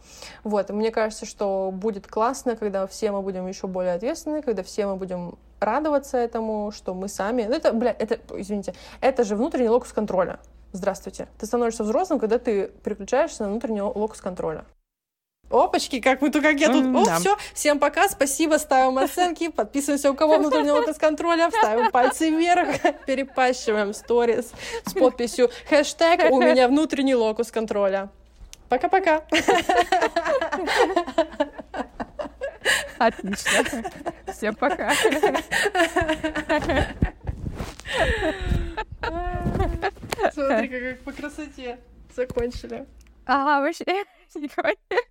Вот. 0.43 0.69
мне 0.69 0.91
кажется, 0.91 1.25
что 1.25 1.71
будет 1.73 2.07
классно, 2.07 2.55
когда 2.55 2.85
все 2.85 3.11
мы 3.11 3.21
будем 3.21 3.47
еще 3.47 3.67
более 3.67 3.93
ответственны, 3.93 4.43
когда 4.43 4.61
все 4.61 4.85
мы 4.85 4.97
будем 4.97 5.37
радоваться 5.59 6.17
этому, 6.17 6.71
что 6.71 6.93
мы 6.93 7.07
сами... 7.07 7.43
Ну, 7.43 7.55
это, 7.55 7.73
бля, 7.73 7.95
это, 7.97 8.19
извините, 8.39 8.75
это 9.01 9.23
же 9.23 9.35
внутренний 9.35 9.69
локус 9.69 9.93
контроля. 9.93 10.39
Здравствуйте. 10.75 11.29
Ты 11.39 11.45
становишься 11.45 11.83
взрослым, 11.83 12.19
когда 12.19 12.37
ты 12.37 12.69
переключаешься 12.83 13.43
на 13.43 13.49
внутренний 13.49 13.81
локус 13.81 14.19
контроля. 14.19 14.65
Опачки, 15.49 16.01
как 16.01 16.21
мы 16.21 16.31
тут, 16.31 16.43
как 16.43 16.59
я 16.59 16.67
тут. 16.67 16.83
Mm, 16.83 17.01
О, 17.01 17.05
да. 17.05 17.17
все, 17.17 17.37
всем 17.53 17.79
пока, 17.79 18.09
спасибо, 18.09 18.55
ставим 18.55 18.97
оценки, 18.97 19.49
подписываемся, 19.49 20.11
у 20.11 20.15
кого 20.15 20.37
внутренний 20.37 20.71
локус 20.71 20.97
контроля, 20.97 21.49
ставим 21.49 21.91
пальцы 21.91 22.29
вверх, 22.29 22.81
перепощиваем 23.05 23.93
сторис 23.93 24.51
с 24.85 24.93
подписью 24.93 25.49
хэштег 25.69 26.31
«У 26.31 26.41
меня 26.41 26.67
внутренний 26.67 27.15
локус 27.15 27.51
контроля». 27.51 28.09
Пока-пока. 28.67 29.21
Отлично. 32.97 33.83
Всем 34.27 34.55
пока. 34.55 34.91
Смотри, 40.33 40.67
как 40.67 40.99
по 40.99 41.11
красоте 41.11 41.79
закончили. 42.15 42.85
Ага, 43.25 43.61
вообще. 43.61 43.85